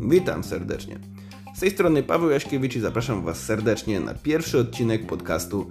Witam 0.00 0.44
serdecznie. 0.44 0.98
Z 1.54 1.60
tej 1.60 1.70
strony 1.70 2.02
Paweł 2.02 2.30
Jaśkiewicz 2.30 2.76
i 2.76 2.80
zapraszam 2.80 3.24
Was 3.24 3.42
serdecznie 3.42 4.00
na 4.00 4.14
pierwszy 4.14 4.58
odcinek 4.58 5.06
podcastu 5.06 5.70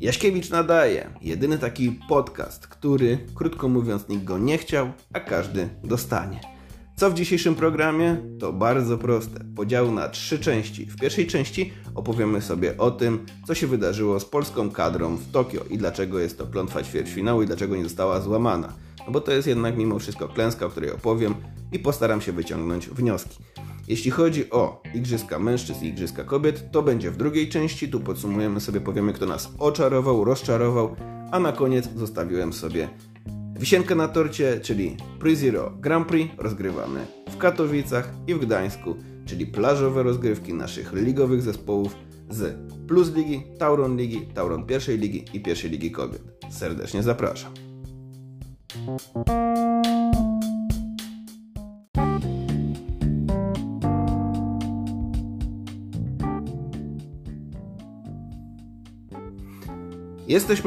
Jaśkiewicz 0.00 0.50
nadaje. 0.50 1.10
Jedyny 1.20 1.58
taki 1.58 2.00
podcast, 2.08 2.66
który, 2.66 3.18
krótko 3.34 3.68
mówiąc, 3.68 4.08
nikt 4.08 4.24
go 4.24 4.38
nie 4.38 4.58
chciał, 4.58 4.92
a 5.12 5.20
każdy 5.20 5.68
dostanie. 5.84 6.40
Co 6.96 7.10
w 7.10 7.14
dzisiejszym 7.14 7.54
programie? 7.54 8.16
To 8.40 8.52
bardzo 8.52 8.98
proste. 8.98 9.44
Podział 9.56 9.92
na 9.92 10.08
trzy 10.08 10.38
części. 10.38 10.86
W 10.86 10.96
pierwszej 10.96 11.26
części 11.26 11.72
opowiemy 11.94 12.42
sobie 12.42 12.78
o 12.78 12.90
tym, 12.90 13.26
co 13.46 13.54
się 13.54 13.66
wydarzyło 13.66 14.20
z 14.20 14.24
polską 14.24 14.70
kadrą 14.70 15.16
w 15.16 15.30
Tokio 15.30 15.64
i 15.70 15.78
dlaczego 15.78 16.18
jest 16.18 16.38
to 16.38 16.46
klątwa 16.46 16.82
ćwierćfinału 16.82 17.42
i 17.42 17.46
dlaczego 17.46 17.76
nie 17.76 17.84
została 17.84 18.20
złamana. 18.20 18.72
Bo 19.08 19.20
to 19.20 19.32
jest 19.32 19.48
jednak 19.48 19.76
mimo 19.76 19.98
wszystko 19.98 20.28
klęska, 20.28 20.66
o 20.66 20.68
której 20.68 20.90
opowiem 20.90 21.34
i 21.72 21.78
postaram 21.78 22.20
się 22.20 22.32
wyciągnąć 22.32 22.88
wnioski. 22.88 23.38
Jeśli 23.88 24.10
chodzi 24.10 24.50
o 24.50 24.82
Igrzyska 24.94 25.38
Mężczyzn 25.38 25.84
i 25.84 25.88
Igrzyska 25.88 26.24
Kobiet, 26.24 26.70
to 26.72 26.82
będzie 26.82 27.10
w 27.10 27.16
drugiej 27.16 27.48
części. 27.48 27.88
Tu 27.88 28.00
podsumujemy 28.00 28.60
sobie, 28.60 28.80
powiemy, 28.80 29.12
kto 29.12 29.26
nas 29.26 29.50
oczarował, 29.58 30.24
rozczarował, 30.24 30.96
a 31.32 31.40
na 31.40 31.52
koniec 31.52 31.88
zostawiłem 31.96 32.52
sobie 32.52 32.88
wisienkę 33.58 33.94
na 33.94 34.08
torcie, 34.08 34.60
czyli 34.60 34.96
Pre-Zero 35.20 35.70
Grand 35.80 36.08
Prix 36.08 36.34
rozgrywane 36.38 37.06
w 37.30 37.36
Katowicach 37.36 38.14
i 38.26 38.34
w 38.34 38.38
Gdańsku, 38.38 38.96
czyli 39.26 39.46
plażowe 39.46 40.02
rozgrywki 40.02 40.54
naszych 40.54 40.92
ligowych 40.92 41.42
zespołów 41.42 41.96
z 42.30 42.56
Plus 42.88 43.14
Ligi, 43.14 43.42
Tauron 43.58 43.96
Ligi, 43.96 44.26
Tauron 44.34 44.66
pierwszej 44.66 44.98
ligi 44.98 45.24
i 45.32 45.40
pierwszej 45.40 45.70
ligi 45.70 45.90
kobiet. 45.90 46.22
Serdecznie 46.50 47.02
zapraszam. 47.02 47.61
Jesteśmy 48.72 49.04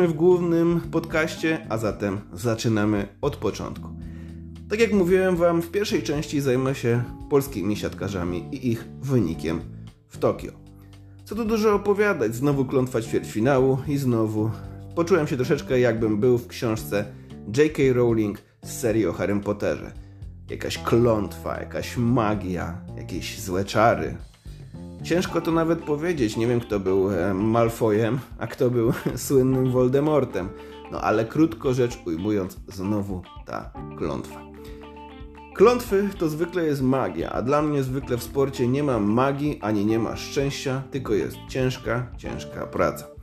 w 0.08 0.14
głównym 0.14 0.82
podcaście, 0.92 1.66
a 1.70 1.78
zatem 1.78 2.20
zaczynamy 2.34 3.08
od 3.22 3.36
początku. 3.36 3.90
Tak 4.70 4.80
jak 4.80 4.94
mówiłem 4.94 5.36
Wam, 5.36 5.62
w 5.62 5.72
pierwszej 5.72 6.04
części 6.04 6.42
zajmę 6.42 6.76
się 6.76 7.04
polskimi 7.30 7.78
siatkarzami 7.78 8.48
i 8.52 8.72
ich 8.72 8.88
wynikiem 9.02 9.62
w 10.08 10.18
Tokio. 10.18 10.52
Co 11.24 11.36
tu 11.36 11.46
dużo 11.46 11.74
opowiadać, 11.74 12.36
znowu 12.36 12.66
klątwa 12.66 13.02
ćwierćfinału 13.02 13.78
i 13.88 13.98
znowu 13.98 14.52
poczułem 14.96 15.28
się 15.28 15.36
troszeczkę 15.36 15.80
jakbym 15.80 16.20
był 16.20 16.38
w 16.38 16.48
książce 16.48 17.06
J.K. 17.58 17.84
Rowling 17.94 18.38
z 18.64 18.80
serii 18.80 19.08
o 19.08 19.14
Harrym 19.14 19.42
Potterze. 19.42 19.92
Jakaś 20.50 20.78
klątwa, 20.78 21.60
jakaś 21.60 21.98
magia, 21.98 22.82
jakieś 22.98 23.42
złe 23.42 23.66
czary, 23.66 24.16
Ciężko 25.06 25.42
to 25.42 25.52
nawet 25.52 25.82
powiedzieć. 25.82 26.38
Nie 26.38 26.48
wiem, 26.48 26.60
kto 26.60 26.80
był 26.80 27.12
e, 27.12 27.34
Malfoyem, 27.34 28.20
a 28.40 28.48
kto 28.48 28.70
był 28.70 28.94
słynnym 29.16 29.72
Voldemortem. 29.72 30.50
No 30.92 31.02
ale 31.02 31.26
krótko 31.26 31.74
rzecz 31.74 32.00
ujmując, 32.06 32.58
znowu 32.68 33.22
ta 33.46 33.74
klątwa. 33.98 34.42
Klątwy 35.56 36.10
to 36.18 36.30
zwykle 36.30 36.64
jest 36.66 36.82
magia, 36.82 37.32
a 37.32 37.42
dla 37.42 37.62
mnie 37.62 37.84
zwykle 37.84 38.18
w 38.18 38.24
sporcie 38.24 38.68
nie 38.68 38.84
ma 38.84 39.00
magii 39.00 39.60
ani 39.62 39.86
nie 39.86 40.00
ma 40.00 40.16
szczęścia, 40.16 40.84
tylko 40.92 41.14
jest 41.14 41.38
ciężka, 41.50 42.08
ciężka 42.18 42.68
praca. 42.68 43.15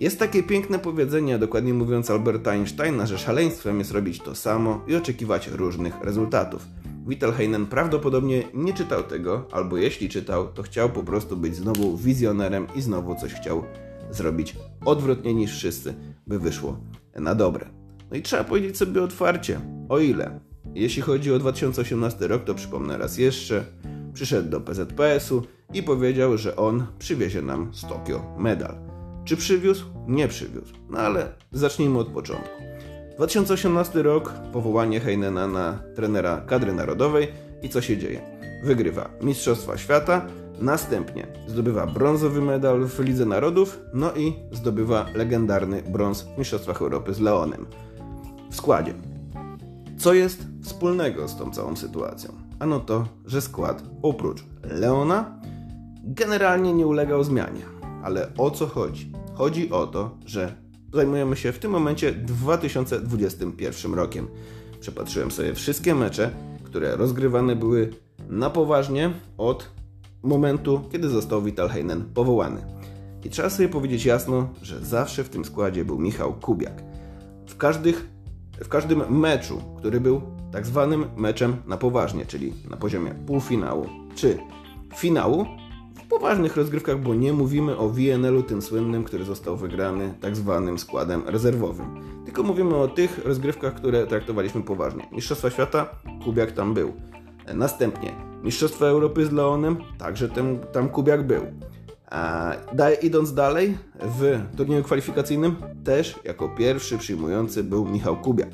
Jest 0.00 0.18
takie 0.18 0.42
piękne 0.42 0.78
powiedzenie, 0.78 1.38
dokładnie 1.38 1.74
mówiąc 1.74 2.10
Alberta 2.10 2.50
Einsteina, 2.50 3.06
że 3.06 3.18
szaleństwem 3.18 3.78
jest 3.78 3.92
robić 3.92 4.20
to 4.20 4.34
samo 4.34 4.84
i 4.86 4.96
oczekiwać 4.96 5.48
różnych 5.48 6.00
rezultatów. 6.00 6.66
Wittelheinen 7.06 7.66
prawdopodobnie 7.66 8.42
nie 8.54 8.74
czytał 8.74 9.02
tego, 9.02 9.48
albo 9.52 9.76
jeśli 9.76 10.08
czytał, 10.08 10.48
to 10.48 10.62
chciał 10.62 10.90
po 10.90 11.02
prostu 11.02 11.36
być 11.36 11.56
znowu 11.56 11.96
wizjonerem 11.96 12.66
i 12.74 12.82
znowu 12.82 13.14
coś 13.14 13.34
chciał 13.34 13.64
zrobić 14.10 14.56
odwrotnie 14.84 15.34
niż 15.34 15.52
wszyscy, 15.52 15.94
by 16.26 16.38
wyszło 16.38 16.80
na 17.14 17.34
dobre. 17.34 17.66
No 18.10 18.16
i 18.16 18.22
trzeba 18.22 18.44
powiedzieć 18.44 18.76
sobie 18.76 19.02
otwarcie, 19.02 19.60
o 19.88 19.98
ile. 19.98 20.40
Jeśli 20.74 21.02
chodzi 21.02 21.32
o 21.32 21.38
2018 21.38 22.28
rok, 22.28 22.44
to 22.44 22.54
przypomnę 22.54 22.98
raz 22.98 23.18
jeszcze, 23.18 23.64
przyszedł 24.14 24.50
do 24.50 24.60
PZPS-u 24.60 25.42
i 25.74 25.82
powiedział, 25.82 26.38
że 26.38 26.56
on 26.56 26.86
przywiezie 26.98 27.42
nam 27.42 27.74
z 27.74 27.82
Tokio 27.82 28.34
medal. 28.38 28.85
Czy 29.26 29.36
przywiózł? 29.36 29.84
Nie 30.06 30.28
przywiózł. 30.28 30.74
No 30.90 30.98
ale 30.98 31.28
zacznijmy 31.52 31.98
od 31.98 32.08
początku. 32.08 32.62
2018 33.16 34.02
rok, 34.02 34.32
powołanie 34.52 35.00
Heinena 35.00 35.46
na 35.46 35.78
trenera 35.94 36.40
kadry 36.40 36.72
narodowej 36.72 37.28
i 37.62 37.68
co 37.68 37.80
się 37.80 37.98
dzieje? 37.98 38.20
Wygrywa 38.64 39.10
Mistrzostwa 39.22 39.78
Świata, 39.78 40.26
następnie 40.60 41.26
zdobywa 41.46 41.86
brązowy 41.86 42.40
medal 42.40 42.86
w 42.86 43.00
Lidze 43.00 43.26
Narodów, 43.26 43.80
no 43.94 44.12
i 44.14 44.32
zdobywa 44.52 45.06
legendarny 45.14 45.82
brąz 45.82 46.22
w 46.22 46.38
Mistrzostwach 46.38 46.82
Europy 46.82 47.14
z 47.14 47.20
Leonem. 47.20 47.66
W 48.50 48.56
składzie. 48.56 48.94
Co 49.98 50.14
jest 50.14 50.46
wspólnego 50.62 51.28
z 51.28 51.36
tą 51.36 51.50
całą 51.50 51.76
sytuacją? 51.76 52.32
Ano 52.58 52.80
to, 52.80 53.08
że 53.24 53.40
skład 53.40 53.82
oprócz 54.02 54.44
Leona 54.62 55.40
generalnie 56.04 56.74
nie 56.74 56.86
ulegał 56.86 57.24
zmianie. 57.24 57.75
Ale 58.06 58.32
o 58.38 58.50
co 58.50 58.66
chodzi? 58.66 59.12
Chodzi 59.34 59.70
o 59.70 59.86
to, 59.86 60.18
że 60.26 60.56
zajmujemy 60.92 61.36
się 61.36 61.52
w 61.52 61.58
tym 61.58 61.70
momencie 61.70 62.12
2021 62.12 63.94
rokiem. 63.94 64.28
Przepatrzyłem 64.80 65.30
sobie 65.30 65.54
wszystkie 65.54 65.94
mecze, 65.94 66.30
które 66.64 66.96
rozgrywane 66.96 67.56
były 67.56 67.90
na 68.28 68.50
poważnie 68.50 69.10
od 69.38 69.70
momentu, 70.22 70.80
kiedy 70.92 71.08
został 71.08 71.42
Vital 71.42 71.68
Heinen 71.68 72.04
powołany. 72.14 72.66
I 73.24 73.30
trzeba 73.30 73.50
sobie 73.50 73.68
powiedzieć 73.68 74.04
jasno, 74.04 74.48
że 74.62 74.84
zawsze 74.84 75.24
w 75.24 75.28
tym 75.28 75.44
składzie 75.44 75.84
był 75.84 75.98
Michał 75.98 76.34
Kubiak. 76.34 76.82
W, 77.46 77.56
każdych, 77.56 78.08
w 78.60 78.68
każdym 78.68 79.18
meczu, 79.20 79.62
który 79.78 80.00
był 80.00 80.22
tak 80.52 80.66
zwanym 80.66 81.04
meczem 81.16 81.56
na 81.66 81.76
poważnie, 81.76 82.26
czyli 82.26 82.52
na 82.70 82.76
poziomie 82.76 83.14
półfinału 83.26 83.86
czy 84.14 84.38
finału, 84.96 85.46
poważnych 86.08 86.56
rozgrywkach, 86.56 87.00
bo 87.00 87.14
nie 87.14 87.32
mówimy 87.32 87.76
o 87.76 87.88
WNL-u 87.88 88.42
tym 88.42 88.62
słynnym, 88.62 89.04
który 89.04 89.24
został 89.24 89.56
wygrany 89.56 90.14
tak 90.20 90.36
zwanym 90.36 90.78
składem 90.78 91.22
rezerwowym. 91.26 91.86
Tylko 92.24 92.42
mówimy 92.42 92.76
o 92.76 92.88
tych 92.88 93.24
rozgrywkach, 93.24 93.74
które 93.74 94.06
traktowaliśmy 94.06 94.62
poważnie. 94.62 95.08
Mistrzostwa 95.12 95.50
Świata, 95.50 95.88
Kubiak 96.24 96.52
tam 96.52 96.74
był. 96.74 96.92
Następnie 97.54 98.12
Mistrzostwa 98.44 98.86
Europy 98.86 99.26
z 99.26 99.32
Leonem, 99.32 99.76
także 99.98 100.28
tam, 100.28 100.58
tam 100.72 100.88
Kubiak 100.88 101.26
był. 101.26 101.42
A 102.10 102.52
idąc 103.02 103.34
dalej, 103.34 103.78
w 104.00 104.40
turnieju 104.56 104.82
kwalifikacyjnym 104.82 105.56
też 105.84 106.20
jako 106.24 106.48
pierwszy 106.48 106.98
przyjmujący 106.98 107.64
był 107.64 107.84
Michał 107.84 108.16
Kubiak. 108.16 108.50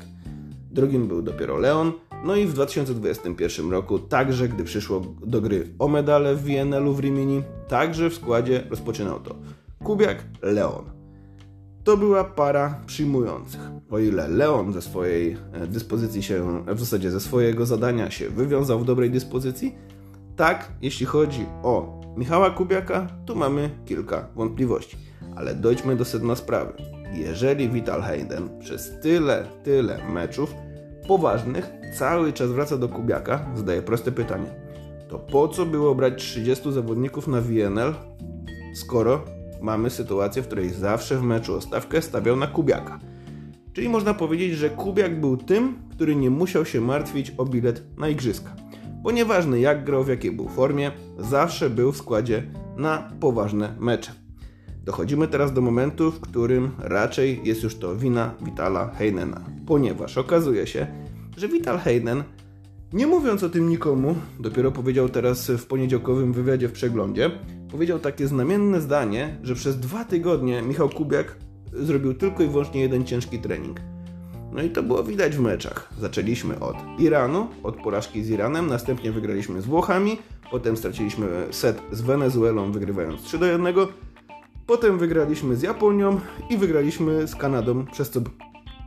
Drugim 0.71 1.07
był 1.07 1.21
dopiero 1.21 1.57
Leon, 1.57 1.91
no 2.23 2.35
i 2.35 2.45
w 2.45 2.53
2021 2.53 3.71
roku, 3.71 3.99
także 3.99 4.49
gdy 4.49 4.63
przyszło 4.63 5.01
do 5.25 5.41
gry 5.41 5.67
o 5.79 5.87
medale 5.87 6.35
w 6.35 6.43
WNL-u 6.43 6.93
w 6.93 6.99
Rimini, 6.99 7.43
także 7.67 8.09
w 8.09 8.15
składzie 8.15 8.63
rozpoczynał 8.69 9.19
to 9.19 9.35
Kubiak, 9.83 10.23
Leon. 10.41 10.85
To 11.83 11.97
była 11.97 12.23
para 12.23 12.81
przyjmujących. 12.85 13.61
O 13.91 13.99
ile 13.99 14.27
Leon 14.27 14.73
ze 14.73 14.81
swojej 14.81 15.37
e, 15.53 15.67
dyspozycji 15.67 16.23
się, 16.23 16.63
w 16.67 16.79
zasadzie 16.79 17.11
ze 17.11 17.19
swojego 17.19 17.65
zadania 17.65 18.11
się 18.11 18.29
wywiązał 18.29 18.79
w 18.79 18.85
dobrej 18.85 19.11
dyspozycji, 19.11 19.75
tak 20.35 20.71
jeśli 20.81 21.05
chodzi 21.05 21.45
o 21.63 22.01
Michała 22.17 22.49
Kubiaka, 22.49 23.07
tu 23.25 23.35
mamy 23.35 23.69
kilka 23.85 24.27
wątpliwości. 24.35 24.97
Ale 25.35 25.55
dojdźmy 25.55 25.95
do 25.95 26.05
sedna 26.05 26.35
sprawy. 26.35 26.73
Jeżeli 27.13 27.69
Vital 27.69 28.01
Hayden 28.01 28.59
przez 28.59 28.99
tyle, 29.01 29.47
tyle 29.63 30.09
meczów 30.09 30.55
poważnych 31.07 31.82
cały 31.93 32.33
czas 32.33 32.51
wraca 32.51 32.77
do 32.77 32.89
Kubiaka, 32.89 33.45
zadaje 33.55 33.81
proste 33.81 34.11
pytanie. 34.11 34.49
To 35.09 35.19
po 35.19 35.47
co 35.47 35.65
było 35.65 35.95
brać 35.95 36.13
30 36.15 36.71
zawodników 36.71 37.27
na 37.27 37.41
WNL, 37.41 37.93
skoro 38.73 39.25
mamy 39.61 39.89
sytuację, 39.89 40.41
w 40.41 40.47
której 40.47 40.69
zawsze 40.69 41.17
w 41.17 41.23
meczu 41.23 41.55
o 41.55 41.61
stawkę 41.61 42.01
stawiał 42.01 42.35
na 42.35 42.47
Kubiaka? 42.47 42.99
Czyli 43.73 43.89
można 43.89 44.13
powiedzieć, 44.13 44.53
że 44.53 44.69
Kubiak 44.69 45.19
był 45.19 45.37
tym, 45.37 45.75
który 45.91 46.15
nie 46.15 46.29
musiał 46.29 46.65
się 46.65 46.81
martwić 46.81 47.33
o 47.37 47.45
bilet 47.45 47.83
na 47.97 48.09
igrzyska. 48.09 48.55
Bo 49.03 49.11
nieważne 49.11 49.59
jak 49.59 49.85
grał, 49.85 50.03
w 50.03 50.07
jakiej 50.07 50.31
był 50.31 50.47
formie, 50.47 50.91
zawsze 51.19 51.69
był 51.69 51.91
w 51.91 51.97
składzie 51.97 52.43
na 52.77 53.11
poważne 53.19 53.75
mecze. 53.79 54.11
Dochodzimy 54.83 55.27
teraz 55.27 55.53
do 55.53 55.61
momentu, 55.61 56.11
w 56.11 56.19
którym 56.19 56.71
raczej 56.79 57.41
jest 57.43 57.63
już 57.63 57.75
to 57.75 57.95
wina 57.95 58.33
Vitala 58.45 58.91
Heinena, 58.93 59.41
ponieważ 59.67 60.17
okazuje 60.17 60.67
się, 60.67 60.87
że 61.37 61.47
Vital 61.47 61.79
Heinen, 61.79 62.23
nie 62.93 63.07
mówiąc 63.07 63.43
o 63.43 63.49
tym 63.49 63.69
nikomu, 63.69 64.15
dopiero 64.39 64.71
powiedział 64.71 65.09
teraz 65.09 65.51
w 65.51 65.65
poniedziałkowym 65.65 66.33
wywiadzie 66.33 66.67
w 66.67 66.71
przeglądzie, 66.71 67.31
powiedział 67.71 67.99
takie 67.99 68.27
znamienne 68.27 68.81
zdanie, 68.81 69.37
że 69.43 69.55
przez 69.55 69.79
dwa 69.79 70.05
tygodnie 70.05 70.61
Michał 70.61 70.89
Kubiak 70.89 71.37
zrobił 71.73 72.13
tylko 72.13 72.43
i 72.43 72.47
wyłącznie 72.47 72.81
jeden 72.81 73.05
ciężki 73.05 73.39
trening. 73.39 73.79
No 74.51 74.61
i 74.61 74.69
to 74.69 74.83
było 74.83 75.03
widać 75.03 75.35
w 75.35 75.39
meczach. 75.39 75.93
Zaczęliśmy 75.99 76.59
od 76.59 76.75
Iranu, 76.99 77.47
od 77.63 77.75
porażki 77.75 78.23
z 78.23 78.29
Iranem, 78.29 78.67
następnie 78.67 79.11
wygraliśmy 79.11 79.61
z 79.61 79.65
Włochami, 79.65 80.17
potem 80.51 80.77
straciliśmy 80.77 81.27
set 81.51 81.81
z 81.91 82.01
Wenezuelą, 82.01 82.71
wygrywając 82.71 83.21
3 83.21 83.37
do 83.37 83.45
1. 83.45 83.75
Potem 84.67 84.97
wygraliśmy 84.97 85.55
z 85.55 85.61
Japonią 85.61 86.19
i 86.49 86.57
wygraliśmy 86.57 87.27
z 87.27 87.35
Kanadą, 87.35 87.85
przez 87.85 88.09
co 88.09 88.21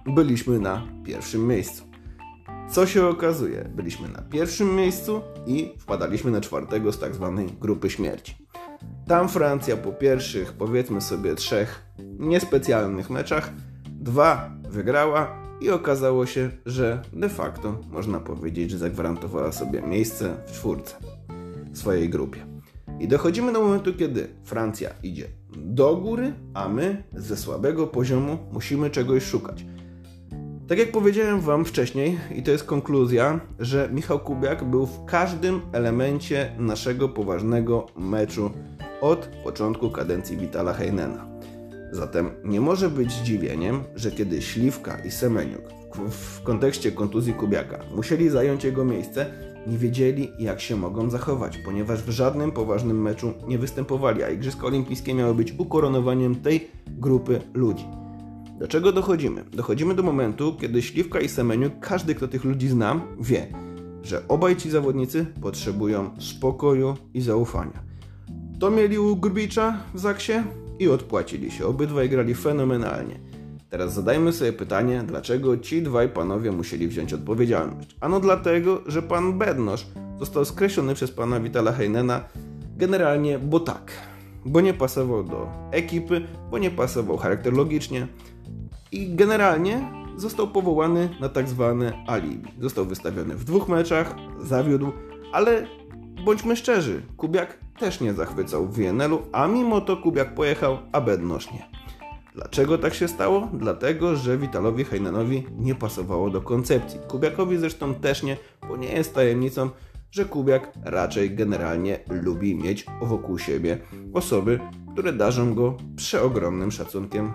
byliśmy 0.07 0.61
na 0.61 0.83
pierwszym 1.05 1.47
miejscu. 1.47 1.96
Co 2.71 2.87
się 2.87 3.07
okazuje? 3.07 3.71
Byliśmy 3.77 4.09
na 4.09 4.23
pierwszym 4.23 4.77
miejscu 4.77 5.21
i 5.47 5.73
wpadaliśmy 5.79 6.31
na 6.31 6.41
czwartego 6.41 6.93
z 6.93 6.99
tak 6.99 7.15
zwanej 7.15 7.47
grupy 7.61 7.91
śmierci. 7.91 8.37
Tam 9.07 9.29
Francja 9.29 9.77
po 9.77 9.93
pierwszych, 9.93 10.53
powiedzmy 10.53 11.01
sobie, 11.01 11.35
trzech 11.35 11.87
niespecjalnych 12.19 13.11
meczach, 13.11 13.53
dwa 13.89 14.51
wygrała 14.71 15.39
i 15.61 15.71
okazało 15.71 16.27
się, 16.27 16.51
że 16.67 17.03
de 17.13 17.29
facto 17.29 17.81
można 17.91 18.21
powiedzieć, 18.21 18.71
że 18.71 18.79
zagwarantowała 18.79 19.53
sobie 19.53 19.83
miejsce 19.83 20.37
w 20.47 20.53
czwórce 20.53 20.97
w 21.73 21.79
swojej 21.79 22.09
grupie. 22.09 22.47
I 23.01 23.09
dochodzimy 23.09 23.53
do 23.53 23.63
momentu, 23.63 23.95
kiedy 23.95 24.29
Francja 24.45 24.91
idzie 25.03 25.29
do 25.57 25.97
góry, 25.97 26.33
a 26.55 26.69
my 26.69 27.05
ze 27.13 27.37
słabego 27.37 27.87
poziomu 27.87 28.39
musimy 28.53 28.91
czegoś 28.91 29.25
szukać. 29.25 29.65
Tak 30.69 30.79
jak 30.79 30.93
powiedziałem 30.93 31.41
Wam 31.41 31.65
wcześniej, 31.65 32.19
i 32.35 32.43
to 32.43 32.51
jest 32.51 32.65
konkluzja, 32.65 33.41
że 33.59 33.89
Michał 33.93 34.19
Kubiak 34.19 34.65
był 34.65 34.87
w 34.87 35.05
każdym 35.05 35.61
elemencie 35.73 36.53
naszego 36.59 37.09
poważnego 37.09 37.87
meczu 37.97 38.51
od 39.01 39.29
początku 39.45 39.91
kadencji 39.91 40.37
Vitala 40.37 40.73
Heinena. 40.73 41.27
Zatem 41.93 42.31
nie 42.45 42.61
może 42.61 42.91
być 42.91 43.13
zdziwieniem, 43.13 43.85
że 43.95 44.11
kiedy 44.11 44.43
Śliwka 44.43 44.99
i 44.99 45.11
Semeniuk 45.11 45.63
w 46.11 46.43
kontekście 46.43 46.93
kontuzji 46.93 47.35
Kubiaka 47.35 47.79
musieli 47.95 48.29
zająć 48.29 48.65
jego 48.65 48.85
miejsce, 48.85 49.27
nie 49.67 49.79
wiedzieli 49.79 50.33
jak 50.39 50.61
się 50.61 50.77
mogą 50.77 51.11
zachować, 51.11 51.59
ponieważ 51.59 52.03
w 52.03 52.11
żadnym 52.11 52.53
poważnym 52.53 53.03
meczu 53.03 53.33
nie 53.49 53.59
występowali, 53.59 54.23
a 54.23 54.31
Igrzyska 54.31 54.67
Olimpijskie 54.67 55.15
miały 55.15 55.35
być 55.35 55.55
ukoronowaniem 55.59 56.35
tej 56.35 56.69
grupy 56.87 57.41
ludzi. 57.55 57.85
Do 58.59 58.69
czego 58.69 58.93
dochodzimy? 58.93 59.45
Dochodzimy 59.53 59.95
do 59.95 60.03
momentu, 60.03 60.55
kiedy 60.61 60.83
Śliwka 60.83 61.21
i 61.21 61.29
Semeniuk, 61.29 61.73
każdy 61.81 62.15
kto 62.15 62.29
tych 62.29 62.45
ludzi 62.45 62.69
zna, 62.69 63.01
wie, 63.21 63.47
że 64.03 64.29
obaj 64.29 64.57
ci 64.57 64.71
zawodnicy 64.71 65.27
potrzebują 65.43 66.11
spokoju 66.19 66.97
i 67.15 67.21
zaufania. 67.21 67.83
To 68.61 68.71
mieli 68.71 68.99
u 68.99 69.17
Grubicza 69.17 69.79
w 69.95 69.99
Zaksie 69.99 70.33
i 70.79 70.89
odpłacili 70.89 71.51
się. 71.51 71.67
Obydwaj 71.67 72.09
grali 72.09 72.35
fenomenalnie. 72.35 73.21
Teraz 73.71 73.95
zadajmy 73.95 74.33
sobie 74.33 74.53
pytanie, 74.53 75.05
dlaczego 75.07 75.59
ci 75.59 75.83
dwaj 75.83 76.09
panowie 76.09 76.53
musieli 76.53 76.89
wziąć 76.89 77.13
odpowiedzialność. 77.13 77.97
Ano 78.01 78.21
dlatego, 78.21 78.83
że 78.87 79.03
pan 79.03 79.39
Bednosz 79.39 79.87
został 80.19 80.45
skreślony 80.45 80.95
przez 80.95 81.11
pana 81.11 81.41
Witala 81.41 81.73
Heinena 81.73 82.25
generalnie, 82.77 83.39
bo 83.39 83.61
tak. 83.61 83.93
Bo 84.45 84.61
nie 84.61 84.75
pasował 84.75 85.25
do 85.25 85.49
ekipy, 85.71 86.27
bo 86.51 86.59
nie 86.59 86.71
pasował 86.71 87.17
charakterologicznie 87.17 88.09
i 88.97 89.17
generalnie 89.17 89.91
został 90.17 90.49
powołany 90.49 91.09
na 91.21 91.29
tak 91.29 91.49
zwane 91.49 92.05
alibi. 92.07 92.53
Został 92.61 92.85
wystawiony 92.85 93.35
w 93.35 93.45
dwóch 93.45 93.69
meczach, 93.69 94.15
zawiódł, 94.41 94.93
ale 95.33 95.67
bądźmy 96.25 96.57
szczerzy, 96.57 97.03
Kubiak 97.17 97.59
też 97.79 98.01
nie 98.01 98.13
zachwycał 98.13 98.67
w 98.67 98.77
WNL-u, 98.77 99.23
a 99.33 99.47
mimo 99.47 99.81
to 99.81 99.97
Kubiak 99.97 100.35
pojechał, 100.35 100.79
a 100.93 101.01
Bednosz 101.01 101.53
nie. 101.53 101.67
Dlaczego 102.35 102.79
tak 102.79 102.95
się 102.95 103.09
stało? 103.09 103.49
Dlatego, 103.53 104.17
że 104.17 104.39
Witalowi 104.39 104.85
Heinenowi 104.85 105.47
nie 105.59 105.75
pasowało 105.75 106.31
do 106.31 106.41
koncepcji. 106.41 107.01
Kubiakowi 107.09 107.59
zresztą 107.59 107.95
też 107.95 108.23
nie, 108.23 108.37
bo 108.69 108.77
nie 108.77 108.89
jest 108.89 109.15
tajemnicą, 109.15 109.71
że 110.11 110.25
Kubiak 110.25 110.73
raczej 110.85 111.35
generalnie 111.35 111.99
lubi 112.11 112.55
mieć 112.55 112.87
wokół 113.03 113.39
siebie 113.39 113.79
osoby, 114.15 114.61
które 114.93 115.13
darzą 115.13 115.55
go 115.55 115.77
przeogromnym 115.97 116.71
szacunkiem, 116.71 117.33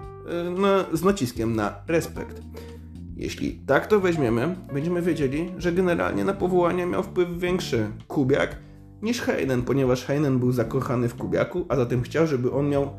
yy, 0.92 0.98
z 0.98 1.04
naciskiem 1.04 1.56
na 1.56 1.76
respekt. 1.88 2.42
Jeśli 3.16 3.60
tak 3.68 3.88
to 3.88 4.00
weźmiemy, 4.00 4.56
będziemy 4.74 5.02
wiedzieli, 5.02 5.52
że 5.58 5.72
generalnie 5.72 6.26
na 6.26 6.34
powołanie 6.34 6.86
miał 6.86 7.04
wpływ 7.04 7.30
większy 7.40 7.88
Kubiak 8.08 8.56
niż 9.02 9.22
Heinen, 9.22 9.62
ponieważ 9.62 10.06
Heinen 10.06 10.40
był 10.40 10.52
zakochany 10.52 11.10
w 11.10 11.16
Kubiaku, 11.16 11.66
a 11.70 11.76
zatem 11.76 12.02
chciał, 12.02 12.28
żeby 12.28 12.52
on 12.52 12.70
miał 12.70 12.90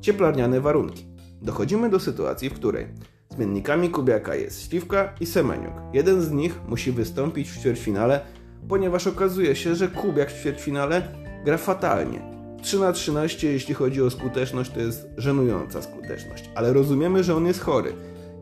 cieplarniane 0.00 0.60
warunki. 0.60 1.06
Dochodzimy 1.42 1.90
do 1.90 2.00
sytuacji, 2.00 2.50
w 2.50 2.54
której 2.54 2.86
zmiennikami 3.30 3.90
Kubiaka 3.90 4.34
jest 4.34 4.68
Śliwka 4.68 5.14
i 5.20 5.26
Semeniuk. 5.26 5.72
Jeden 5.92 6.22
z 6.22 6.32
nich 6.32 6.60
musi 6.68 6.92
wystąpić 6.92 7.50
w 7.50 7.58
ćwierćfinale, 7.60 8.20
ponieważ 8.68 9.06
okazuje 9.06 9.56
się, 9.56 9.74
że 9.74 9.88
Kubiak 9.88 10.30
w 10.30 10.40
ćwierćfinale 10.40 11.02
gra 11.44 11.58
fatalnie. 11.58 12.36
3 12.62 12.78
na 12.78 12.92
13, 12.92 13.52
jeśli 13.52 13.74
chodzi 13.74 14.02
o 14.02 14.10
skuteczność, 14.10 14.70
to 14.70 14.80
jest 14.80 15.08
żenująca 15.16 15.82
skuteczność, 15.82 16.50
ale 16.54 16.72
rozumiemy, 16.72 17.24
że 17.24 17.36
on 17.36 17.46
jest 17.46 17.60
chory. 17.60 17.92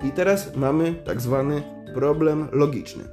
I 0.05 0.11
teraz 0.11 0.57
mamy 0.57 0.95
tak 1.05 1.21
zwany 1.21 1.63
problem 1.95 2.49
logiczny. 2.53 3.05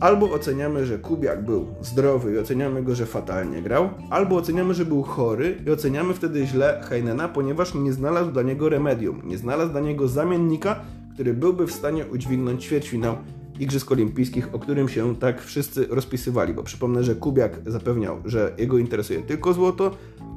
Albo 0.00 0.32
oceniamy, 0.32 0.86
że 0.86 0.98
Kubiak 0.98 1.44
był 1.44 1.66
zdrowy 1.80 2.32
i 2.32 2.38
oceniamy 2.38 2.82
go, 2.82 2.94
że 2.94 3.06
fatalnie 3.06 3.62
grał, 3.62 3.90
albo 4.10 4.36
oceniamy, 4.36 4.74
że 4.74 4.84
był 4.84 5.02
chory 5.02 5.58
i 5.66 5.70
oceniamy 5.70 6.14
wtedy 6.14 6.46
źle 6.46 6.80
Heinena, 6.88 7.28
ponieważ 7.28 7.74
nie 7.74 7.92
znalazł 7.92 8.30
dla 8.30 8.42
niego 8.42 8.68
remedium, 8.68 9.22
nie 9.24 9.38
znalazł 9.38 9.70
dla 9.70 9.80
niego 9.80 10.08
zamiennika, 10.08 10.80
który 11.14 11.34
byłby 11.34 11.66
w 11.66 11.72
stanie 11.72 12.06
udźwignąć 12.06 12.64
ćwierćfinał 12.64 13.16
Igrzysk 13.60 13.92
Olimpijskich, 13.92 14.54
o 14.54 14.58
którym 14.58 14.88
się 14.88 15.16
tak 15.16 15.42
wszyscy 15.42 15.86
rozpisywali, 15.86 16.54
bo 16.54 16.62
przypomnę, 16.62 17.04
że 17.04 17.14
Kubiak 17.14 17.60
zapewniał, 17.66 18.22
że 18.24 18.54
jego 18.58 18.78
interesuje 18.78 19.22
tylko 19.22 19.52
złoto, 19.52 19.96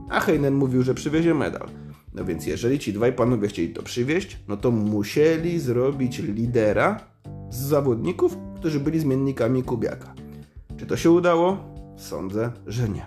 a 0.09 0.19
Heinen 0.19 0.55
mówił, 0.55 0.83
że 0.83 0.93
przywiezie 0.93 1.33
medal. 1.33 1.67
No 2.13 2.25
więc 2.25 2.47
jeżeli 2.47 2.79
ci 2.79 2.93
dwaj 2.93 3.13
panowie 3.13 3.47
chcieli 3.47 3.73
to 3.73 3.83
przywieźć, 3.83 4.39
no 4.47 4.57
to 4.57 4.71
musieli 4.71 5.59
zrobić 5.59 6.19
lidera 6.19 6.99
z 7.49 7.57
zawodników, 7.57 8.37
którzy 8.55 8.79
byli 8.79 8.99
zmiennikami 8.99 9.63
Kubiaka. 9.63 10.13
Czy 10.77 10.85
to 10.85 10.97
się 10.97 11.11
udało? 11.11 11.57
Sądzę, 11.97 12.51
że 12.67 12.89
nie. 12.89 13.05